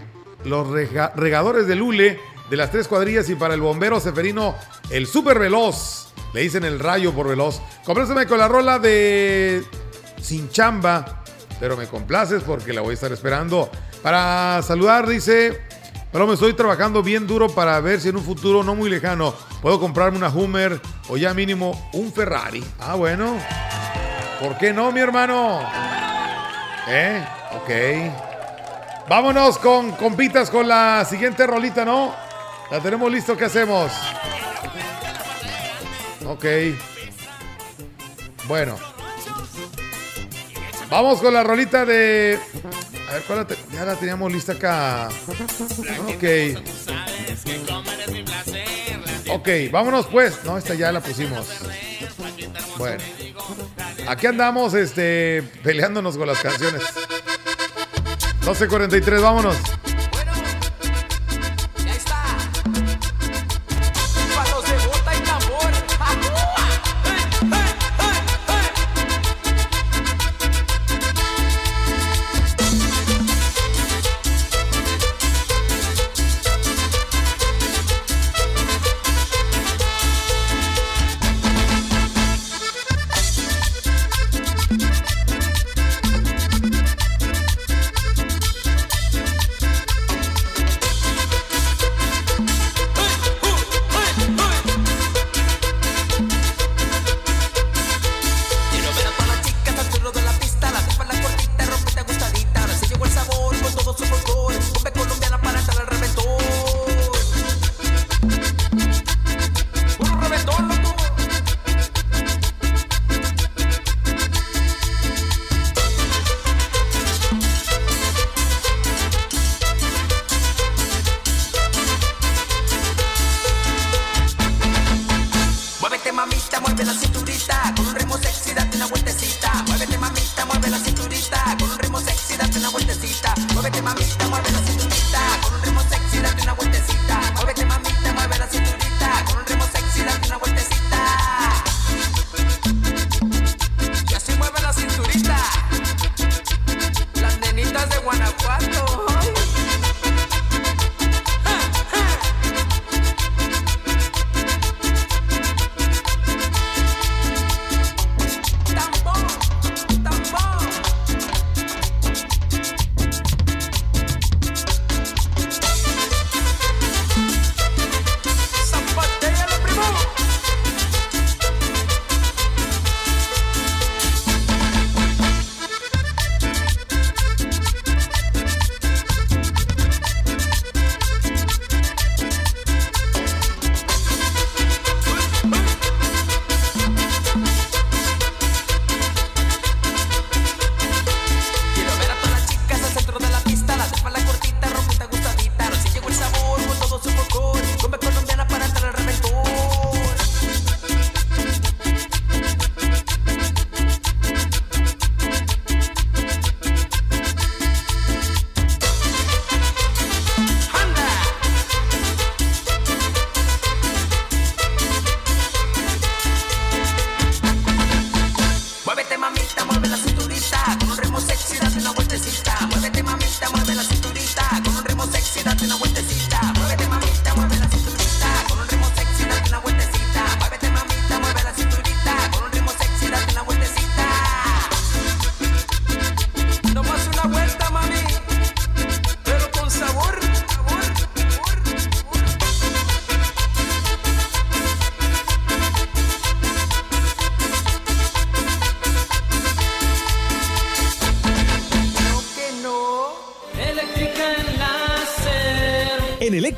los 0.45 0.67
rega- 0.69 1.13
regadores 1.15 1.67
de 1.67 1.77
Lule 1.77 2.21
de 2.51 2.57
las 2.57 2.71
tres 2.71 2.89
cuadrillas 2.89 3.29
y 3.31 3.35
para 3.37 3.55
el 3.55 3.61
bombero 3.61 4.01
Seferino, 4.01 4.55
el 4.91 5.07
super 5.07 5.39
veloz. 5.39 6.13
Le 6.35 6.41
dicen 6.43 6.65
el 6.65 6.79
rayo 6.81 7.13
por 7.15 7.29
veloz. 7.29 7.61
Compláceme 7.85 8.27
con 8.27 8.39
la 8.39 8.49
rola 8.49 8.79
de 8.79 9.63
Sin 10.21 10.51
Chamba, 10.51 11.23
pero 11.61 11.77
me 11.77 11.87
complaces 11.87 12.43
porque 12.43 12.73
la 12.73 12.81
voy 12.81 12.91
a 12.91 12.95
estar 12.95 13.13
esperando. 13.13 13.71
Para 14.03 14.61
saludar, 14.63 15.07
dice, 15.07 15.61
pero 16.13 16.27
me 16.27 16.35
estoy 16.35 16.53
trabajando 16.55 17.03
bien 17.03 17.27
duro 17.27 17.49
para 17.49 17.81
ver 17.81 18.01
si 18.01 18.09
en 18.09 18.17
un 18.17 18.25
futuro 18.25 18.63
no 18.65 18.75
muy 18.75 18.91
lejano 18.91 19.35
puedo 19.63 19.79
comprarme 19.81 20.19
una 20.19 20.29
Hummer 20.29 20.81
o 21.09 21.17
ya 21.17 21.33
mínimo 21.35 21.89
un 21.93 22.13
Ferrari. 22.13 22.65
Ah, 22.81 22.95
bueno. 22.95 23.37
¿Por 24.41 24.57
qué 24.59 24.73
no, 24.73 24.91
mi 24.93 25.01
hermano? 25.01 25.61
¿Eh? 26.89 27.25
Ok. 27.55 27.71
Vámonos 29.09 29.59
con 29.59 29.93
compitas 29.93 30.51
con 30.51 30.69
la 30.69 31.05
siguiente 31.09 31.47
rolita, 31.47 31.85
¿no? 31.85 32.15
La 32.71 32.81
tenemos 32.81 33.11
listo, 33.11 33.37
¿qué 33.37 33.47
hacemos? 33.47 33.91
Ok. 36.27 36.45
Bueno. 38.47 38.77
Vamos 40.91 41.21
con 41.21 41.33
la 41.35 41.43
rolita 41.43 41.85
de. 41.85 42.39
A 43.09 43.13
ver, 43.15 43.23
¿cuál 43.23 43.39
la 43.41 43.47
te- 43.47 43.57
Ya 43.73 43.85
la 43.85 43.95
teníamos 43.97 44.31
lista 44.33 44.53
acá. 44.53 45.09
Ok. 46.09 46.25
Ok, 49.31 49.49
vámonos 49.71 50.07
pues. 50.07 50.43
No, 50.45 50.57
esta 50.59 50.75
ya 50.75 50.93
la 50.93 51.01
pusimos. 51.01 51.47
Bueno. 52.77 53.03
Aquí 54.09 54.27
andamos 54.27 54.73
este, 54.75 55.43
peleándonos 55.63 56.17
con 56.17 56.27
las 56.27 56.41
canciones. 56.41 56.83
12.43, 58.49 59.21
vámonos. 59.21 59.88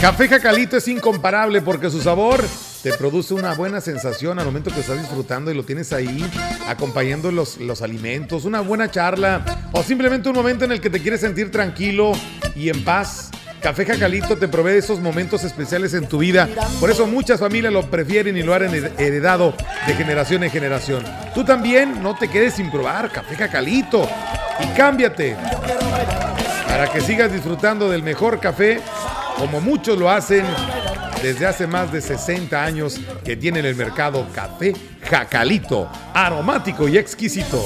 Café 0.00 0.28
Jacalito 0.28 0.78
es 0.78 0.88
incomparable 0.88 1.60
porque 1.60 1.90
su 1.90 2.00
sabor 2.00 2.42
te 2.82 2.90
produce 2.94 3.34
una 3.34 3.52
buena 3.52 3.82
sensación 3.82 4.38
al 4.38 4.46
momento 4.46 4.70
que 4.70 4.80
estás 4.80 4.98
disfrutando 4.98 5.50
y 5.50 5.54
lo 5.54 5.62
tienes 5.62 5.92
ahí 5.92 6.24
acompañando 6.66 7.30
los, 7.30 7.58
los 7.58 7.82
alimentos, 7.82 8.46
una 8.46 8.60
buena 8.60 8.90
charla 8.90 9.44
o 9.72 9.82
simplemente 9.82 10.30
un 10.30 10.36
momento 10.36 10.64
en 10.64 10.72
el 10.72 10.80
que 10.80 10.88
te 10.88 11.00
quieres 11.00 11.20
sentir 11.20 11.50
tranquilo 11.50 12.12
y 12.56 12.70
en 12.70 12.82
paz. 12.82 13.30
Café 13.60 13.84
Jacalito 13.84 14.38
te 14.38 14.48
provee 14.48 14.78
esos 14.78 15.00
momentos 15.00 15.44
especiales 15.44 15.92
en 15.92 16.08
tu 16.08 16.16
vida. 16.16 16.48
Por 16.80 16.90
eso 16.90 17.06
muchas 17.06 17.38
familias 17.38 17.70
lo 17.70 17.90
prefieren 17.90 18.38
y 18.38 18.42
lo 18.42 18.54
han 18.54 18.74
heredado 18.98 19.54
de 19.86 19.92
generación 19.92 20.42
en 20.44 20.50
generación. 20.50 21.04
Tú 21.34 21.44
también 21.44 22.02
no 22.02 22.16
te 22.16 22.28
quedes 22.28 22.54
sin 22.54 22.70
probar 22.70 23.12
Café 23.12 23.36
Jacalito 23.36 24.08
y 24.60 24.66
cámbiate 24.74 25.36
para 26.66 26.90
que 26.90 27.02
sigas 27.02 27.30
disfrutando 27.30 27.90
del 27.90 28.02
mejor 28.02 28.40
café 28.40 28.80
como 29.40 29.58
muchos 29.62 29.98
lo 29.98 30.10
hacen 30.10 30.44
desde 31.22 31.46
hace 31.46 31.66
más 31.66 31.90
de 31.90 32.02
60 32.02 32.62
años 32.62 33.00
que 33.24 33.36
tiene 33.36 33.60
en 33.60 33.66
el 33.66 33.74
mercado 33.74 34.26
café 34.34 34.74
Jacalito, 35.02 35.88
aromático 36.12 36.86
y 36.86 36.98
exquisito. 36.98 37.64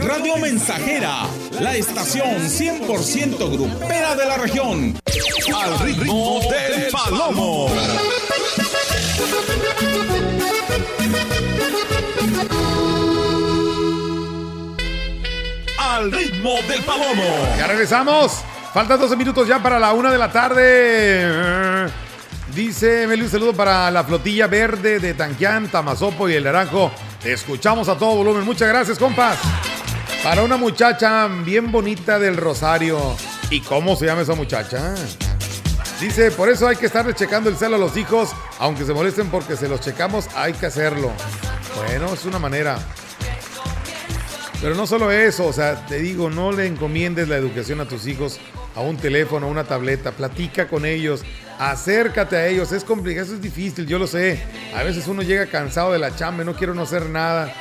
Radio 0.00 0.36
Mensajera, 0.38 1.28
la 1.60 1.76
estación 1.76 2.40
100% 2.40 3.52
grupera 3.52 4.16
de 4.16 4.26
la 4.26 4.36
región. 4.36 5.00
Al 5.54 5.78
ritmo 5.78 6.40
del 6.50 6.90
palomo. 6.90 7.68
Al 16.02 16.10
ritmo 16.10 16.56
del 16.66 16.82
palomo. 16.82 17.22
Ya 17.56 17.68
regresamos. 17.68 18.42
Faltan 18.74 18.98
12 18.98 19.14
minutos 19.14 19.46
ya 19.46 19.62
para 19.62 19.78
la 19.78 19.92
una 19.92 20.10
de 20.10 20.18
la 20.18 20.32
tarde. 20.32 21.88
Dice 22.52 23.06
Meli, 23.06 23.22
un 23.22 23.30
saludo 23.30 23.52
para 23.52 23.88
la 23.88 24.02
flotilla 24.02 24.48
verde 24.48 24.98
de 24.98 25.14
Tanquián, 25.14 25.68
Tamazopo 25.68 26.28
y 26.28 26.34
el 26.34 26.42
Naranjo. 26.42 26.90
Te 27.22 27.32
escuchamos 27.32 27.88
a 27.88 27.96
todo 27.96 28.16
volumen. 28.16 28.42
Muchas 28.44 28.66
gracias, 28.66 28.98
compas. 28.98 29.38
Para 30.24 30.42
una 30.42 30.56
muchacha 30.56 31.28
bien 31.28 31.70
bonita 31.70 32.18
del 32.18 32.36
Rosario. 32.36 32.98
¿Y 33.50 33.60
cómo 33.60 33.94
se 33.94 34.06
llama 34.06 34.22
esa 34.22 34.34
muchacha? 34.34 34.96
Dice, 36.00 36.32
por 36.32 36.48
eso 36.48 36.66
hay 36.66 36.74
que 36.74 36.86
estarle 36.86 37.14
checando 37.14 37.48
el 37.48 37.56
celo 37.56 37.76
a 37.76 37.78
los 37.78 37.96
hijos, 37.96 38.30
aunque 38.58 38.84
se 38.84 38.92
molesten 38.92 39.30
porque 39.30 39.54
se 39.54 39.68
los 39.68 39.80
checamos, 39.80 40.26
hay 40.34 40.52
que 40.52 40.66
hacerlo. 40.66 41.12
Bueno, 41.76 42.12
es 42.12 42.24
una 42.24 42.40
manera. 42.40 42.76
Pero 44.62 44.76
no 44.76 44.86
solo 44.86 45.10
eso, 45.10 45.44
o 45.44 45.52
sea, 45.52 45.84
te 45.86 45.98
digo, 45.98 46.30
no 46.30 46.52
le 46.52 46.68
encomiendes 46.68 47.28
la 47.28 47.36
educación 47.36 47.80
a 47.80 47.88
tus 47.88 48.06
hijos 48.06 48.38
a 48.76 48.80
un 48.80 48.96
teléfono, 48.96 49.46
a 49.46 49.50
una 49.50 49.64
tableta, 49.64 50.12
platica 50.12 50.68
con 50.68 50.86
ellos, 50.86 51.24
acércate 51.58 52.36
a 52.36 52.46
ellos, 52.46 52.70
es 52.70 52.84
complicado, 52.84 53.26
eso 53.26 53.34
es 53.34 53.42
difícil, 53.42 53.88
yo 53.88 53.98
lo 53.98 54.06
sé. 54.06 54.40
A 54.76 54.84
veces 54.84 55.08
uno 55.08 55.22
llega 55.22 55.46
cansado 55.46 55.92
de 55.92 55.98
la 55.98 56.14
chamba, 56.14 56.44
no 56.44 56.54
quiero 56.54 56.74
no 56.74 56.82
hacer 56.82 57.06
nada, 57.06 57.52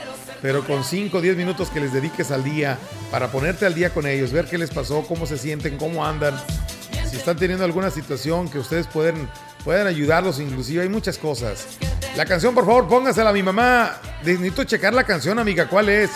pero 0.43 0.64
con 0.64 0.84
5 0.84 1.18
o 1.18 1.22
10 1.22 1.38
minutos 1.38 1.72
que 1.72 1.80
les 1.80 1.91
dediques 1.91 2.30
al 2.30 2.43
día 2.43 2.78
para 3.10 3.32
ponerte 3.32 3.66
al 3.66 3.74
día 3.74 3.89
con 3.89 4.06
ellos, 4.06 4.32
ver 4.32 4.45
qué 4.45 4.60
les 4.60 4.70
pasó, 4.70 5.02
cómo 5.08 5.26
se 5.26 5.39
sienten, 5.39 5.78
cómo 5.78 6.06
andan, 6.06 6.36
si 7.10 7.18
están 7.18 7.36
teniendo 7.36 7.66
alguna 7.66 7.89
situación 7.89 8.47
que 8.47 8.60
ustedes 8.60 8.86
pueden, 8.86 9.28
pueden 9.66 9.88
ayudarlos, 9.88 10.39
inclusive 10.39 10.84
hay 10.84 10.89
muchas 10.89 11.18
cosas. 11.18 11.66
La 12.16 12.26
canción, 12.26 12.54
por 12.54 12.66
favor, 12.66 12.88
póngasela 12.88 13.32
a 13.32 13.34
mi 13.34 13.41
mamá. 13.41 13.99
Necesito 14.24 14.66
checar 14.66 14.93
la 14.93 15.04
canción, 15.04 15.39
amiga, 15.39 15.68
¿cuál 15.68 15.89
es? 15.89 16.12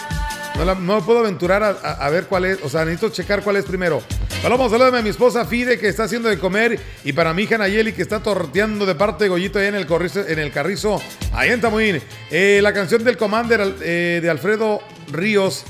No, 0.57 0.75
no 0.75 1.05
puedo 1.05 1.19
aventurar 1.19 1.63
a, 1.63 1.69
a- 1.69 2.09
ver 2.09 2.25
cuál 2.27 2.45
es. 2.45 2.59
O 2.63 2.69
sea, 2.69 2.85
necesito 2.85 3.09
checar 3.09 3.43
cuál 3.43 3.57
es 3.57 3.65
primero. 3.65 4.01
Paloma, 4.41 4.69
salúdame 4.69 4.99
a 4.99 5.01
mi 5.01 5.09
esposa 5.09 5.43
Fide 5.45 5.77
que 5.79 5.87
está 5.87 6.03
haciendo 6.03 6.29
de 6.29 6.37
comer 6.37 6.79
y 7.03 7.13
para 7.13 7.33
mi 7.33 7.43
hija 7.43 7.57
Nayeli 7.57 7.93
que 7.93 8.01
está 8.03 8.21
torteando 8.21 8.85
de 8.85 8.93
parte 8.95 9.23
de 9.25 9.29
Goyito 9.29 9.57
allá 9.59 9.69
en 9.69 9.75
el, 9.75 9.85
corrizo, 9.87 10.25
en 10.27 10.37
el 10.39 10.51
carrizo, 10.51 11.01
allá 11.33 11.53
en 11.53 11.61
Tamuín. 11.61 12.01
Eh, 12.31 12.59
la 12.61 12.71
canción 12.73 13.03
del 13.03 13.17
Commander 13.17 13.75
eh, 13.81 14.19
de 14.21 14.29
Alfredo 14.29 14.81
Ríos. 15.11 15.63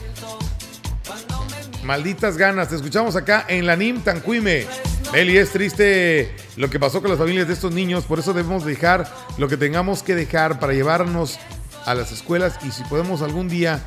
Malditas 1.83 2.35
ganas, 2.37 2.69
te 2.69 2.75
escuchamos 2.75 3.15
acá 3.15 3.45
en 3.47 3.65
la 3.67 3.75
NIM 3.75 4.01
Tancuime. 4.01 4.65
Meli, 5.13 5.37
es 5.37 5.51
triste 5.51 6.35
lo 6.57 6.69
que 6.69 6.79
pasó 6.79 6.99
con 7.01 7.11
las 7.11 7.19
familias 7.19 7.47
de 7.47 7.53
estos 7.53 7.71
niños, 7.71 8.05
por 8.05 8.17
eso 8.19 8.33
debemos 8.33 8.65
dejar 8.65 9.07
lo 9.37 9.47
que 9.47 9.55
tengamos 9.55 10.01
que 10.01 10.15
dejar 10.15 10.59
para 10.59 10.73
llevarnos 10.73 11.37
a 11.85 11.93
las 11.93 12.11
escuelas 12.11 12.57
y 12.67 12.71
si 12.71 12.83
podemos 12.85 13.21
algún 13.21 13.47
día, 13.47 13.85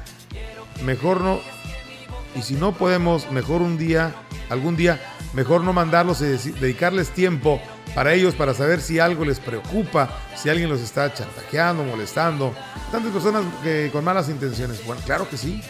mejor 0.85 1.21
no, 1.21 1.41
y 2.35 2.43
si 2.43 2.55
no 2.55 2.73
podemos, 2.73 3.31
mejor 3.31 3.63
un 3.63 3.79
día, 3.79 4.15
algún 4.51 4.77
día, 4.77 5.01
mejor 5.33 5.63
no 5.63 5.73
mandarlos 5.73 6.21
y 6.21 6.53
dedicarles 6.53 7.11
tiempo 7.11 7.61
para 7.95 8.15
ellos, 8.15 8.35
para 8.35 8.55
saber 8.55 8.81
si 8.81 8.99
algo 8.99 9.25
les 9.25 9.41
preocupa, 9.41 10.09
si 10.37 10.49
alguien 10.49 10.69
los 10.69 10.81
está 10.81 11.13
chantajeando, 11.13 11.85
molestando. 11.85 12.55
Tantas 12.93 13.13
personas 13.13 13.45
que 13.63 13.91
con 13.93 14.05
malas 14.05 14.29
intenciones. 14.29 14.85
Bueno, 14.85 15.03
claro 15.05 15.29
que 15.29 15.37
sí. 15.37 15.63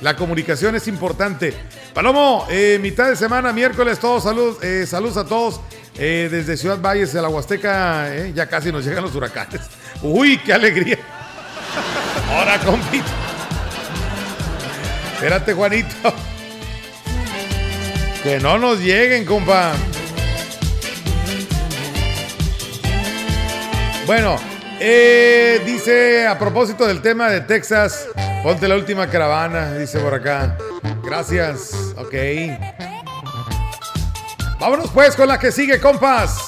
La 0.00 0.16
comunicación 0.16 0.74
es 0.76 0.88
importante. 0.88 1.54
Palomo, 1.94 2.46
eh, 2.48 2.78
mitad 2.80 3.08
de 3.08 3.16
semana, 3.16 3.52
miércoles, 3.52 3.98
todos 3.98 4.22
saludos, 4.22 4.62
eh, 4.62 4.86
saludos 4.86 5.16
a 5.18 5.24
todos 5.24 5.60
eh, 5.96 6.28
desde 6.30 6.56
Ciudad 6.56 6.80
Valles, 6.80 7.12
de 7.12 7.20
la 7.20 7.28
Huasteca. 7.28 8.14
eh, 8.14 8.32
ya 8.34 8.48
casi 8.48 8.72
nos 8.72 8.84
llegan 8.84 9.04
los 9.04 9.14
huracanes. 9.14 9.60
Uy, 10.02 10.38
qué 10.38 10.54
alegría. 10.54 10.98
Ahora, 12.30 12.58
compito. 12.58 13.10
Espérate, 15.20 15.52
Juanito. 15.52 16.14
Que 18.22 18.38
no 18.38 18.56
nos 18.56 18.78
lleguen, 18.80 19.26
compa. 19.26 19.74
Bueno, 24.06 24.38
eh, 24.80 25.60
dice 25.66 26.26
a 26.26 26.38
propósito 26.38 26.86
del 26.86 27.02
tema 27.02 27.28
de 27.28 27.42
Texas, 27.42 28.08
ponte 28.42 28.66
la 28.66 28.76
última 28.76 29.10
caravana, 29.10 29.74
dice 29.74 29.98
por 29.98 30.14
acá. 30.14 30.56
Gracias, 31.04 31.74
ok. 31.98 32.14
Vámonos 34.58 34.88
pues 34.88 35.14
con 35.16 35.28
la 35.28 35.38
que 35.38 35.52
sigue, 35.52 35.78
compas. 35.80 36.38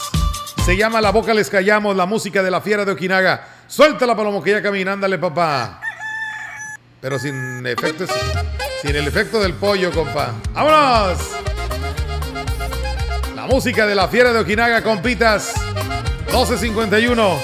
Se 0.64 0.78
llama 0.78 1.02
La 1.02 1.10
Boca 1.10 1.34
Les 1.34 1.50
Callamos, 1.50 1.94
la 1.94 2.06
música 2.06 2.42
de 2.42 2.50
la 2.50 2.62
fiera 2.62 2.86
de 2.86 2.92
Okinaga. 2.92 3.46
Suéltala, 3.66 4.16
Palomo, 4.16 4.42
que 4.42 4.62
camina, 4.62 4.96
papá. 5.20 5.82
Pero 7.02 7.18
sin 7.18 7.66
efectos, 7.66 8.08
sin 8.82 8.96
el 8.96 9.06
efecto 9.06 9.38
del 9.40 9.54
pollo, 9.54 9.92
compa. 9.92 10.34
¡Vámonos! 10.52 11.18
La 13.36 13.46
música 13.46 13.86
de 13.86 13.94
la 13.94 14.08
fiera 14.08 14.32
de 14.32 14.40
Okinaga, 14.40 14.82
compitas. 14.82 15.54
1251. 16.26 17.38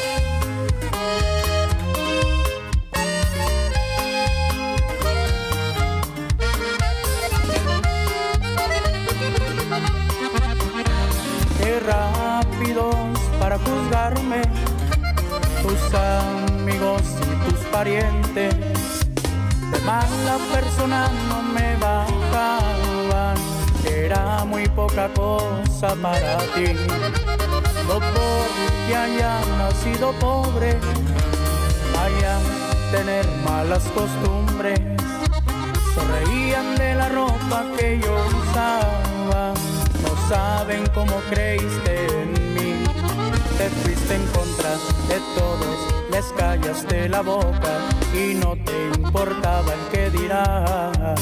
Qué 11.61 11.81
rápidos 11.81 12.97
para 13.39 13.59
juzgarme 13.59 14.43
tus 15.63 15.95
amigos 15.95 17.03
y 17.23 17.51
tus 17.51 17.61
parientes 17.67 18.78
de 19.71 19.79
mala 19.81 20.39
persona 20.53 21.09
no 21.29 21.43
me 21.43 21.77
bajaban. 21.77 23.37
Era 23.85 24.45
muy 24.45 24.69
poca 24.69 25.09
cosa 25.15 25.95
para 26.03 26.39
ti. 26.55 26.75
No 27.87 27.99
porque 28.01 28.97
haya 28.97 29.41
nacido 29.59 30.13
pobre, 30.21 30.79
vaya 31.95 32.39
tener 32.91 33.27
malas 33.45 33.85
costumbres. 33.95 34.79
Se 35.95 36.01
reían 36.13 36.77
de 36.77 36.95
la 36.95 37.09
ropa 37.09 37.65
que 37.77 37.99
yo 37.99 38.15
usaba. 38.39 39.55
No 40.03 40.29
saben 40.29 40.85
cómo 40.95 41.17
creíste 41.31 42.07
en 42.07 42.55
mí. 42.55 42.85
Te 43.57 43.69
fuiste 43.71 44.15
en 44.15 44.27
contra 44.29 44.71
de 45.09 45.19
todos 45.37 45.99
les 46.11 46.25
callaste 46.33 47.09
la 47.09 47.21
boca 47.21 47.98
y 48.15 48.35
no 48.35 48.57
te 48.65 48.87
importaba 48.97 49.73
el 49.75 49.81
que 49.93 50.11
dirá. 50.11 51.15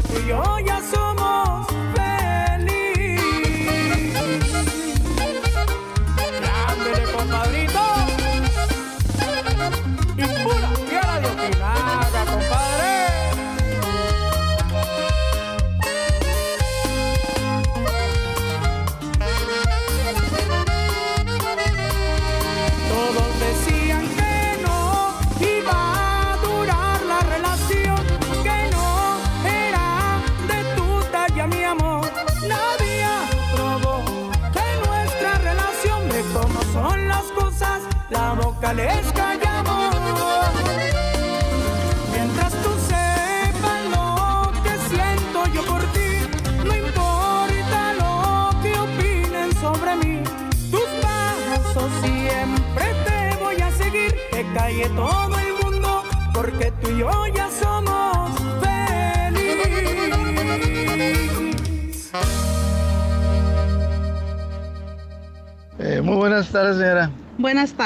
Porque 0.00 0.08
tú 0.08 0.20
y 0.20 0.28
yo 0.28 0.58
ya 0.60 0.77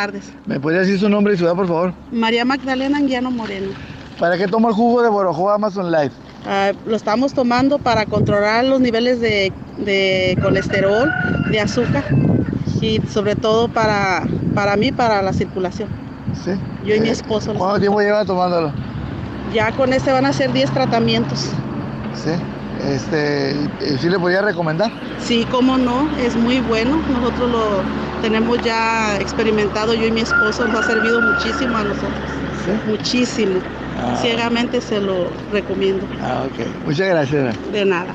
tardes. 0.03 0.33
¿Me 0.47 0.59
podría 0.59 0.81
decir 0.81 0.99
su 0.99 1.09
nombre 1.09 1.35
y 1.35 1.37
ciudad, 1.37 1.55
por 1.55 1.69
favor? 1.69 1.95
María 2.11 2.45
Magdalena 2.45 2.99
Anguiano 2.99 3.31
Moreno. 3.31 3.69
¿Para 4.19 4.37
qué 4.37 4.49
toma 4.49 4.69
el 4.71 4.75
jugo 4.75 5.03
de 5.03 5.09
Borojo 5.09 5.49
Amazon 5.51 5.93
Life? 5.93 6.15
Ah, 6.45 6.73
lo 6.87 6.97
estamos 6.97 7.33
tomando 7.33 7.79
para 7.79 8.05
controlar 8.07 8.65
los 8.65 8.81
niveles 8.81 9.21
de, 9.21 9.53
de 9.79 10.37
colesterol, 10.43 11.09
de 11.51 11.61
azúcar 11.61 12.05
y 12.81 13.01
sobre 13.09 13.37
todo 13.37 13.69
para, 13.69 14.25
para 14.55 14.77
mí, 14.77 14.91
para 14.91 15.23
la 15.23 15.33
circulación. 15.33 15.89
Sí. 16.45 16.51
Yo 16.85 16.97
y 16.97 17.01
mi 17.01 17.11
esposo. 17.11 17.55
¿Cuánto 17.55 17.79
tiempo 17.79 18.01
lleva 18.01 18.25
tomándolo? 18.25 18.73
Ya 19.55 19.71
con 19.73 19.93
este 19.93 20.11
van 20.11 20.27
a 20.27 20.33
ser 20.33 20.53
10 20.53 20.71
tratamientos. 20.73 21.51
Sí. 22.15 22.33
Este, 22.89 23.55
¿y 23.81 23.99
¿Sí 23.99 24.09
le 24.09 24.19
podría 24.19 24.43
recomendar? 24.43 24.91
Sí, 25.21 25.47
cómo 25.53 25.79
no, 25.79 26.09
es 26.19 26.35
muy 26.35 26.59
bueno. 26.61 26.97
Nosotros 27.09 27.51
lo 27.53 28.02
tenemos 28.23 28.59
ya 28.63 29.17
experimentado, 29.17 29.93
yo 29.95 30.07
y 30.07 30.13
mi 30.13 30.21
esposo, 30.21 30.67
nos 30.69 30.81
ha 30.81 30.83
servido 30.85 31.21
muchísimo 31.21 31.77
a 31.77 31.85
nosotros. 31.85 32.31
Muchísimo. 32.87 33.61
Ah. 33.99 34.17
Ciegamente 34.23 34.81
se 34.81 35.01
lo 35.01 35.29
recomiendo. 35.53 36.07
Ah, 36.23 36.47
ok. 36.47 36.87
Muchas 36.87 37.09
gracias. 37.09 37.73
De 37.73 37.85
nada. 37.85 38.15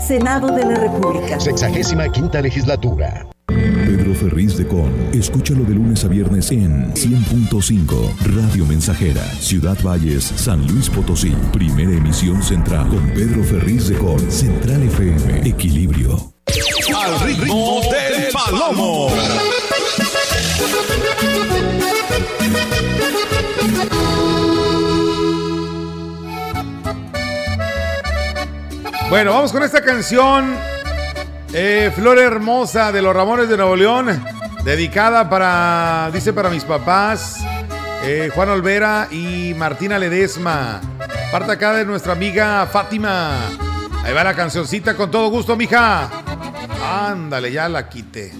Senado 0.00 0.48
de 0.48 0.64
la 0.64 0.74
República. 0.76 1.38
Sexagésima 1.38 2.10
quinta 2.10 2.40
legislatura. 2.40 3.26
Pedro 3.46 4.14
Ferriz 4.14 4.56
de 4.56 4.66
Con. 4.66 4.92
Escúchalo 5.12 5.64
de 5.64 5.74
lunes 5.74 6.04
a 6.04 6.08
viernes 6.08 6.50
en 6.50 6.92
100.5 6.94 8.16
Radio 8.36 8.64
Mensajera, 8.64 9.24
Ciudad 9.40 9.76
Valles, 9.84 10.24
San 10.24 10.66
Luis 10.66 10.88
Potosí. 10.88 11.34
Primera 11.52 11.90
emisión 11.90 12.42
central 12.42 12.88
con 12.88 13.08
Pedro 13.10 13.42
Ferriz 13.44 13.88
de 13.88 13.96
Con. 13.96 14.18
Central 14.30 14.82
FM. 14.84 15.48
Equilibrio. 15.48 16.32
Al 16.96 17.20
ritmo 17.20 17.80
del 17.90 18.32
palomo. 18.32 19.08
Bueno, 29.10 29.32
vamos 29.32 29.52
con 29.52 29.62
esta 29.62 29.82
canción. 29.82 30.54
eh, 31.52 31.90
Flor 31.94 32.18
Hermosa 32.18 32.92
de 32.92 33.02
los 33.02 33.14
Ramones 33.14 33.48
de 33.48 33.56
Nuevo 33.56 33.74
León. 33.76 34.24
Dedicada 34.64 35.28
para, 35.28 36.10
dice, 36.12 36.32
para 36.32 36.48
mis 36.48 36.64
papás. 36.64 37.38
eh, 38.04 38.30
Juan 38.34 38.48
Olvera 38.50 39.08
y 39.10 39.52
Martina 39.56 39.98
Ledesma. 39.98 40.80
Parte 41.32 41.52
acá 41.52 41.74
de 41.74 41.84
nuestra 41.84 42.12
amiga 42.12 42.66
Fátima. 42.66 43.32
Ahí 44.04 44.12
va 44.14 44.24
la 44.24 44.34
cancioncita 44.34 44.94
con 44.96 45.10
todo 45.10 45.28
gusto, 45.28 45.56
mija. 45.56 46.08
Ándale, 47.08 47.52
ya 47.52 47.68
la 47.68 47.88
quité. 47.88 48.32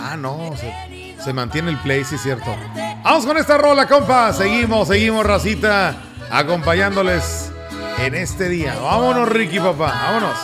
Ah, 0.00 0.16
no, 0.16 0.52
se, 0.58 1.14
se 1.22 1.32
mantiene 1.32 1.70
el 1.70 1.78
play, 1.78 2.04
sí 2.04 2.14
es 2.16 2.22
cierto. 2.22 2.54
Vamos 3.02 3.26
con 3.26 3.36
esta 3.36 3.58
rola, 3.58 3.86
compa. 3.86 4.32
Seguimos, 4.32 4.88
seguimos, 4.88 5.24
racita, 5.24 5.94
acompañándoles 6.30 7.43
en 7.98 8.14
este 8.14 8.48
día. 8.48 8.74
Vámonos, 8.80 9.28
Ricky, 9.28 9.58
papá, 9.58 9.92
vámonos. 10.04 10.38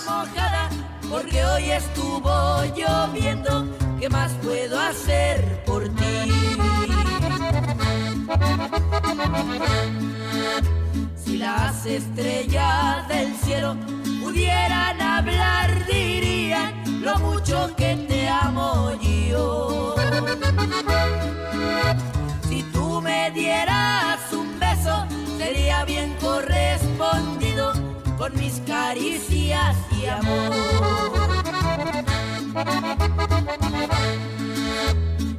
porque 1.10 1.44
hoy 1.44 1.70
estuvo 1.70 2.64
lloviendo. 2.76 3.66
¿Qué 3.98 4.08
más 4.08 4.32
puedo 4.42 4.78
hacer 4.80 5.62
por 5.66 5.84
ti? 5.88 6.32
Si 11.22 11.36
las 11.36 11.84
estrellas 11.84 13.08
del 13.08 13.34
cielo 13.36 13.76
pudieran 14.22 15.00
hablar, 15.00 15.29
mis 28.34 28.60
caricias 28.66 29.76
y 30.00 30.06
amor. 30.06 30.52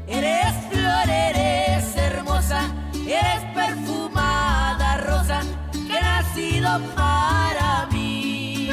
Eres 0.07 0.53
flor, 0.69 1.09
eres 1.09 1.95
hermosa, 1.95 2.61
eres 2.93 3.43
perfumada 3.53 4.97
rosa 4.97 5.41
que 5.87 5.97
ha 5.97 6.21
nacido 6.21 6.79
para 6.95 7.87
mí. 7.91 8.69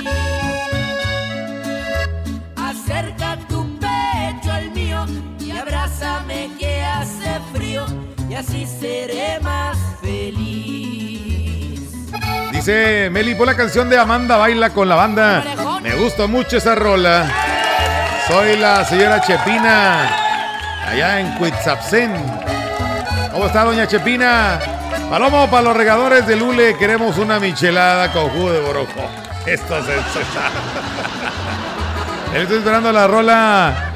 Acerca 2.56 3.38
tu 3.48 3.78
pecho 3.78 4.52
al 4.52 4.70
mío 4.72 5.06
y 5.40 5.50
abrázame 5.50 6.50
que 6.58 6.82
hace 6.82 7.40
frío 7.52 7.86
y 8.28 8.34
así 8.34 8.66
seré 8.66 9.40
más 9.40 9.76
feliz. 10.00 10.47
Meli, 12.68 13.34
pon 13.34 13.46
la 13.46 13.56
canción 13.56 13.88
de 13.88 13.96
Amanda 13.96 14.36
Baila 14.36 14.68
con 14.70 14.86
la 14.86 14.94
banda. 14.94 15.42
Me 15.80 15.94
gusta 15.94 16.26
mucho 16.26 16.58
esa 16.58 16.74
rola. 16.74 17.26
Soy 18.26 18.58
la 18.58 18.84
señora 18.84 19.22
Chepina, 19.22 20.06
allá 20.86 21.18
en 21.18 21.32
Cuitzapsen. 21.38 22.12
¿Cómo 23.32 23.46
está, 23.46 23.64
doña 23.64 23.86
Chepina? 23.86 24.58
Palomo, 25.08 25.50
para 25.50 25.62
los 25.62 25.76
regadores 25.78 26.26
de 26.26 26.36
Lule, 26.36 26.76
queremos 26.76 27.16
una 27.16 27.40
michelada 27.40 28.12
con 28.12 28.28
jugo 28.28 28.52
de 28.52 28.60
borojo. 28.60 29.08
Esto 29.46 29.78
es 29.78 29.86
Estoy 32.34 32.58
esperando 32.58 32.92
la 32.92 33.06
rola 33.06 33.92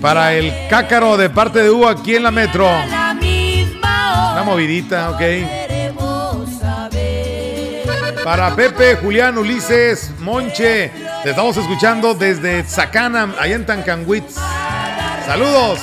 para 0.00 0.34
el 0.34 0.52
cácaro 0.68 1.16
de 1.16 1.30
parte 1.30 1.62
de 1.62 1.70
U 1.70 1.86
aquí 1.86 2.16
en 2.16 2.24
la 2.24 2.32
metro. 2.32 2.68
Una 4.32 4.42
movidita, 4.44 5.10
ok. 5.10 5.63
Para 8.24 8.56
Pepe, 8.56 8.96
Julián, 8.96 9.36
Ulises, 9.36 10.10
Monche, 10.20 10.90
te 11.22 11.30
estamos 11.30 11.58
escuchando 11.58 12.14
desde 12.14 12.64
Zacana, 12.64 13.34
allá 13.38 13.54
en 13.54 13.66
Tancanwitz. 13.66 14.36
Saludos. 15.26 15.78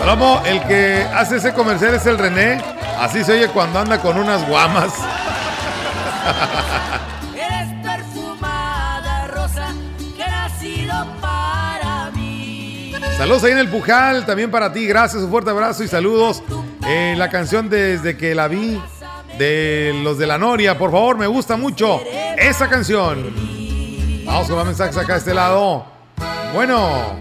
Palomo, 0.00 0.42
el 0.44 0.60
que 0.64 1.06
hace 1.14 1.36
ese 1.36 1.52
comercial 1.52 1.94
es 1.94 2.04
el 2.06 2.18
René. 2.18 2.60
Así 2.98 3.22
se 3.22 3.34
oye 3.34 3.46
cuando 3.46 3.78
anda 3.78 4.00
con 4.02 4.18
unas 4.18 4.44
guamas. 4.48 4.92
Eres 7.36 7.68
perfumada 7.80 9.28
rosa 9.28 9.68
que 10.16 10.24
ha 10.24 10.48
nacido 10.48 11.06
para 11.20 12.10
mí. 12.12 12.92
Saludos 13.16 13.44
ahí 13.44 13.52
en 13.52 13.58
el 13.58 13.68
Pujal, 13.68 14.26
también 14.26 14.50
para 14.50 14.72
ti. 14.72 14.84
Gracias, 14.84 15.22
un 15.22 15.30
fuerte 15.30 15.50
abrazo 15.50 15.84
y 15.84 15.88
saludos. 15.88 16.42
Eh, 16.88 17.14
la 17.16 17.30
canción 17.30 17.68
desde 17.68 18.16
que 18.16 18.34
la 18.34 18.48
vi 18.48 18.82
de 19.38 19.92
los 20.02 20.18
de 20.18 20.26
la 20.26 20.38
Noria, 20.38 20.78
por 20.78 20.90
favor, 20.90 21.18
me 21.18 21.26
gusta 21.26 21.56
mucho 21.56 22.02
esa 22.36 22.68
canción. 22.68 23.32
Vamos 24.24 24.48
con 24.48 24.56
más 24.56 24.66
mensajes 24.66 24.96
acá 24.96 25.14
a 25.14 25.18
este 25.18 25.34
lado. 25.34 25.84
Bueno, 26.54 27.16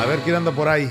a 0.00 0.06
ver 0.06 0.20
quién 0.20 0.36
anda 0.36 0.50
por 0.50 0.68
ahí. 0.68 0.90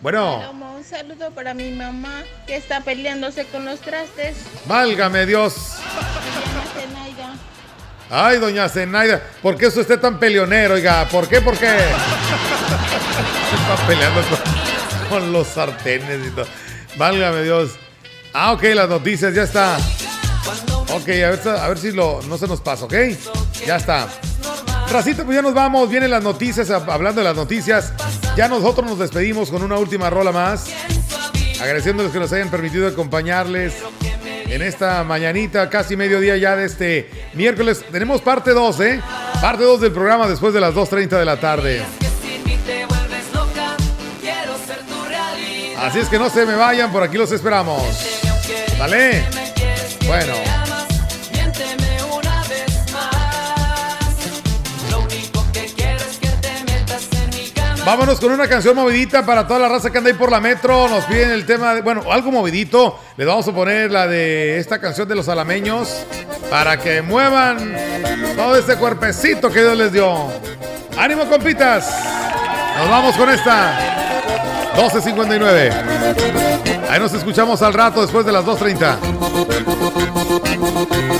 Bueno, 0.00 0.42
un 0.76 0.84
saludo 0.84 1.30
para 1.30 1.54
mi 1.54 1.70
mamá 1.70 2.22
que 2.46 2.56
está 2.56 2.80
peleándose 2.80 3.46
con 3.46 3.64
los 3.64 3.80
trastes. 3.80 4.36
válgame 4.66 5.26
Dios. 5.26 5.76
Ay, 8.12 8.38
doña 8.38 8.68
Zenaida, 8.68 9.22
¿por 9.40 9.56
qué 9.56 9.66
es 9.66 9.76
usted 9.76 10.00
tan 10.00 10.18
peleonero? 10.18 10.74
Oiga, 10.74 11.06
¿por 11.08 11.28
qué? 11.28 11.40
¿Por 11.40 11.56
qué? 11.56 11.76
Está 11.76 13.86
peleando 13.86 14.20
con, 14.22 15.08
con 15.08 15.32
los 15.32 15.46
sartenes 15.46 16.26
y 16.26 16.30
todo. 16.30 16.46
Válgame 16.96 17.42
Dios. 17.42 17.70
Ah, 18.32 18.52
ok, 18.52 18.62
las 18.74 18.88
noticias, 18.88 19.34
ya 19.34 19.42
está. 19.42 19.76
Ok, 20.92 21.08
a 21.08 21.30
ver, 21.30 21.40
a 21.48 21.68
ver 21.68 21.78
si 21.78 21.92
lo, 21.92 22.20
no 22.22 22.38
se 22.38 22.46
nos 22.46 22.60
pasa, 22.60 22.84
¿ok? 22.84 22.94
Ya 23.66 23.76
está. 23.76 24.08
Racita, 24.90 25.24
pues 25.24 25.36
ya 25.36 25.42
nos 25.42 25.54
vamos. 25.54 25.88
Vienen 25.88 26.10
las 26.10 26.22
noticias, 26.22 26.70
hablando 26.70 27.20
de 27.20 27.24
las 27.24 27.36
noticias. 27.36 27.92
Ya 28.36 28.48
nosotros 28.48 28.88
nos 28.88 28.98
despedimos 28.98 29.50
con 29.50 29.62
una 29.62 29.76
última 29.76 30.10
rola 30.10 30.32
más. 30.32 30.66
Agradeciéndoles 31.60 32.12
que 32.12 32.18
nos 32.18 32.32
hayan 32.32 32.50
permitido 32.50 32.88
acompañarles 32.88 33.74
en 34.46 34.62
esta 34.62 35.04
mañanita, 35.04 35.68
casi 35.68 35.96
mediodía 35.96 36.36
ya 36.36 36.56
de 36.56 36.64
este 36.64 37.10
miércoles. 37.34 37.84
Tenemos 37.92 38.20
parte 38.20 38.52
2, 38.52 38.80
¿eh? 38.80 39.00
Parte 39.40 39.62
2 39.62 39.80
del 39.80 39.92
programa 39.92 40.26
después 40.26 40.52
de 40.52 40.60
las 40.60 40.74
2.30 40.74 41.18
de 41.18 41.24
la 41.24 41.38
tarde. 41.38 41.82
Así 45.78 45.98
es 45.98 46.08
que 46.08 46.18
no 46.18 46.28
se 46.28 46.44
me 46.44 46.56
vayan, 46.56 46.90
por 46.92 47.02
aquí 47.02 47.16
los 47.16 47.30
esperamos. 47.32 48.19
¿Vale? 48.80 49.22
Bueno. 50.06 50.32
Vámonos 57.84 58.20
con 58.20 58.32
una 58.32 58.48
canción 58.48 58.74
movidita 58.74 59.26
para 59.26 59.46
toda 59.46 59.60
la 59.60 59.68
raza 59.68 59.90
que 59.90 59.98
anda 59.98 60.08
ahí 60.08 60.16
por 60.16 60.30
la 60.30 60.40
metro. 60.40 60.88
Nos 60.88 61.04
piden 61.04 61.30
el 61.30 61.44
tema 61.44 61.74
de, 61.74 61.82
bueno, 61.82 62.10
algo 62.10 62.30
movidito. 62.30 62.98
Les 63.18 63.26
vamos 63.26 63.46
a 63.48 63.52
poner 63.52 63.90
la 63.90 64.06
de 64.06 64.58
esta 64.58 64.80
canción 64.80 65.06
de 65.06 65.14
los 65.14 65.28
alameños 65.28 66.06
para 66.48 66.78
que 66.78 67.02
muevan 67.02 67.76
todo 68.34 68.56
este 68.56 68.76
cuerpecito 68.76 69.50
que 69.50 69.60
Dios 69.60 69.76
les 69.76 69.92
dio. 69.92 70.32
¡Ánimo, 70.96 71.28
compitas! 71.28 71.86
Nos 72.78 72.88
vamos 72.88 73.14
con 73.14 73.28
esta. 73.28 73.78
12.59. 74.74 76.79
Ahí 76.90 76.98
nos 76.98 77.14
escuchamos 77.14 77.62
al 77.62 77.72
rato 77.72 78.02
después 78.02 78.26
de 78.26 78.32
las 78.32 78.44
2.30. 78.44 81.19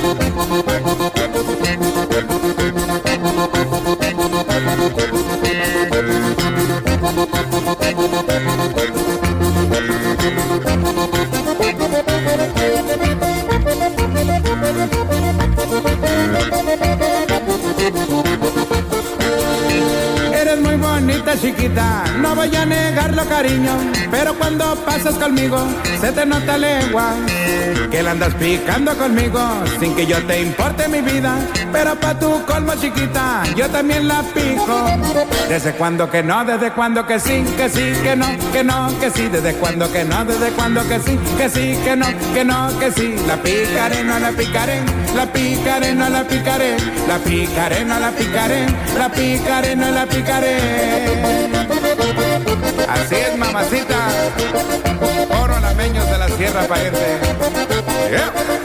chiquita, 21.41 22.05
no 22.19 22.35
voy 22.35 22.55
a 22.55 22.67
negarlo 22.67 23.25
cariño, 23.25 23.73
pero 24.11 24.35
cuando 24.35 24.77
pasas 24.85 25.15
conmigo 25.15 25.59
se 26.01 26.13
te 26.13 26.27
nota 26.27 26.59
lengua, 26.59 27.15
que 27.91 28.03
la 28.03 28.11
andas 28.11 28.35
picando 28.35 28.97
conmigo 28.97 29.41
sin 29.79 29.95
que 29.95 30.07
yo 30.07 30.19
te 30.27 30.43
importe 30.43 30.87
mi 30.89 31.01
vida, 31.01 31.37
pero 31.73 31.95
pa' 31.97 32.19
tu 32.19 32.45
colmo 32.45 32.75
chiquita 32.75 33.43
yo 33.57 33.69
también 33.71 34.07
la 34.07 34.23
pico. 34.23 34.87
Desde 35.49 35.73
cuando 35.73 36.11
que 36.11 36.23
no, 36.23 36.45
desde 36.45 36.71
cuando 36.73 37.07
que 37.07 37.19
sí, 37.19 37.45
que 37.57 37.69
sí, 37.69 37.93
que 38.03 38.17
no, 38.17 38.27
que 38.53 38.63
no, 38.63 38.99
que 39.01 39.11
sí, 39.11 39.29
desde 39.29 39.55
cuando 39.55 39.91
que 39.91 40.05
no, 40.05 40.25
desde 40.25 40.51
cuando 40.51 40.87
que 40.89 41.01
sí, 41.01 41.19
que 41.39 41.49
sí, 41.49 41.79
que 41.85 41.97
no, 41.97 42.07
que 42.35 42.45
no, 42.45 42.79
que 42.79 42.93
sí, 42.93 43.17
la 43.27 43.37
picaré, 43.37 44.05
no 44.05 44.19
la 44.19 44.31
picaré, 44.31 44.81
la 45.15 45.27
picaré, 45.27 45.95
no 45.95 46.09
la 46.09 46.25
picaré, 46.25 46.77
la 47.09 47.19
picaré, 47.19 47.85
no 47.85 47.99
la 47.99 48.11
picaré, 48.11 48.67
la 48.99 49.09
picaré, 49.09 49.77
no 49.77 49.91
la 49.91 50.07
picaré. 50.07 51.30
Así 52.89 53.15
es, 53.15 53.37
mamacita. 53.37 54.09
Oro 55.43 55.57
alameños 55.57 56.09
de 56.11 56.19
la 56.19 56.29
Sierra 56.29 56.63
para 56.67 56.85
irte. 56.85 58.60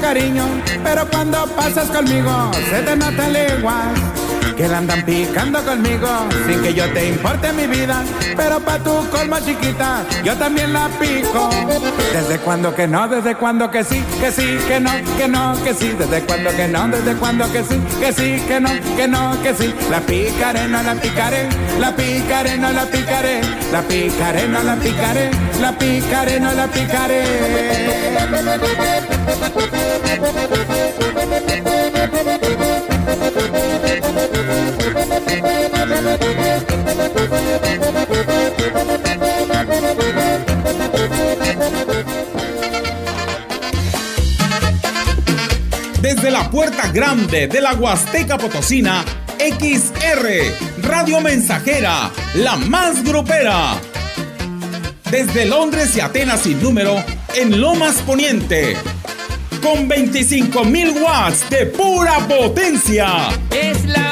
Cariño, 0.00 0.46
pero 0.82 1.06
cuando 1.08 1.46
pasas 1.56 1.88
conmigo 1.88 2.50
se 2.70 2.82
te 2.82 2.96
nota 2.96 3.28
leguas. 3.28 4.21
Que 4.56 4.68
la 4.68 4.78
andan 4.78 5.04
picando 5.04 5.62
conmigo 5.64 6.08
sin 6.46 6.62
que 6.62 6.74
yo 6.74 6.90
te 6.92 7.08
importe 7.08 7.52
mi 7.52 7.66
vida, 7.66 8.02
pero 8.36 8.60
pa' 8.60 8.78
tu 8.78 9.08
colma 9.08 9.40
chiquita 9.44 10.04
yo 10.22 10.36
también 10.36 10.72
la 10.72 10.88
pico. 11.00 11.48
Desde 12.12 12.38
cuando 12.38 12.74
que 12.74 12.86
no, 12.86 13.08
desde 13.08 13.34
cuando 13.34 13.70
que 13.70 13.82
sí, 13.82 14.04
que 14.20 14.30
sí, 14.30 14.58
que 14.68 14.78
no, 14.78 14.90
que 15.16 15.28
no, 15.28 15.54
que 15.64 15.74
sí, 15.74 15.94
desde 15.98 16.22
cuando 16.22 16.50
que 16.50 16.68
no, 16.68 16.88
desde 16.88 17.14
cuando 17.14 17.50
que 17.50 17.64
sí, 17.64 17.80
que 17.98 18.12
sí, 18.12 18.42
que 18.46 18.60
no, 18.60 18.70
que 18.96 19.08
no, 19.08 19.42
que 19.42 19.54
sí. 19.54 19.74
La 19.90 20.00
picaré, 20.00 20.68
no 20.68 20.82
la 20.82 20.94
picaré, 20.94 21.48
la 21.78 21.96
picaré, 21.96 22.58
no 22.58 22.72
la 22.72 22.84
picaré, 22.84 23.40
la 23.72 23.82
picaré, 23.82 24.48
no 24.48 24.62
la 24.62 24.76
picaré, 24.76 25.30
la 25.60 25.72
picaré, 25.72 26.40
no 26.40 26.52
la 26.52 26.66
picaré. 26.66 27.22
Desde 46.00 46.30
la 46.32 46.50
puerta 46.50 46.88
grande 46.88 47.46
de 47.46 47.60
la 47.60 47.74
Huasteca 47.74 48.36
Potosina, 48.36 49.04
XR, 49.38 50.82
Radio 50.82 51.20
Mensajera, 51.20 52.10
la 52.34 52.56
más 52.56 53.04
grupera. 53.04 53.76
Desde 55.08 55.46
Londres 55.46 55.96
y 55.96 56.00
Atenas 56.00 56.40
sin 56.40 56.60
número, 56.60 56.96
en 57.36 57.60
Lomas 57.60 57.96
Poniente, 58.06 58.76
con 59.62 59.88
25.000 59.88 61.00
watts 61.00 61.48
de 61.48 61.66
pura 61.66 62.18
potencia. 62.26 63.28
Es 63.50 63.84
la 63.84 64.11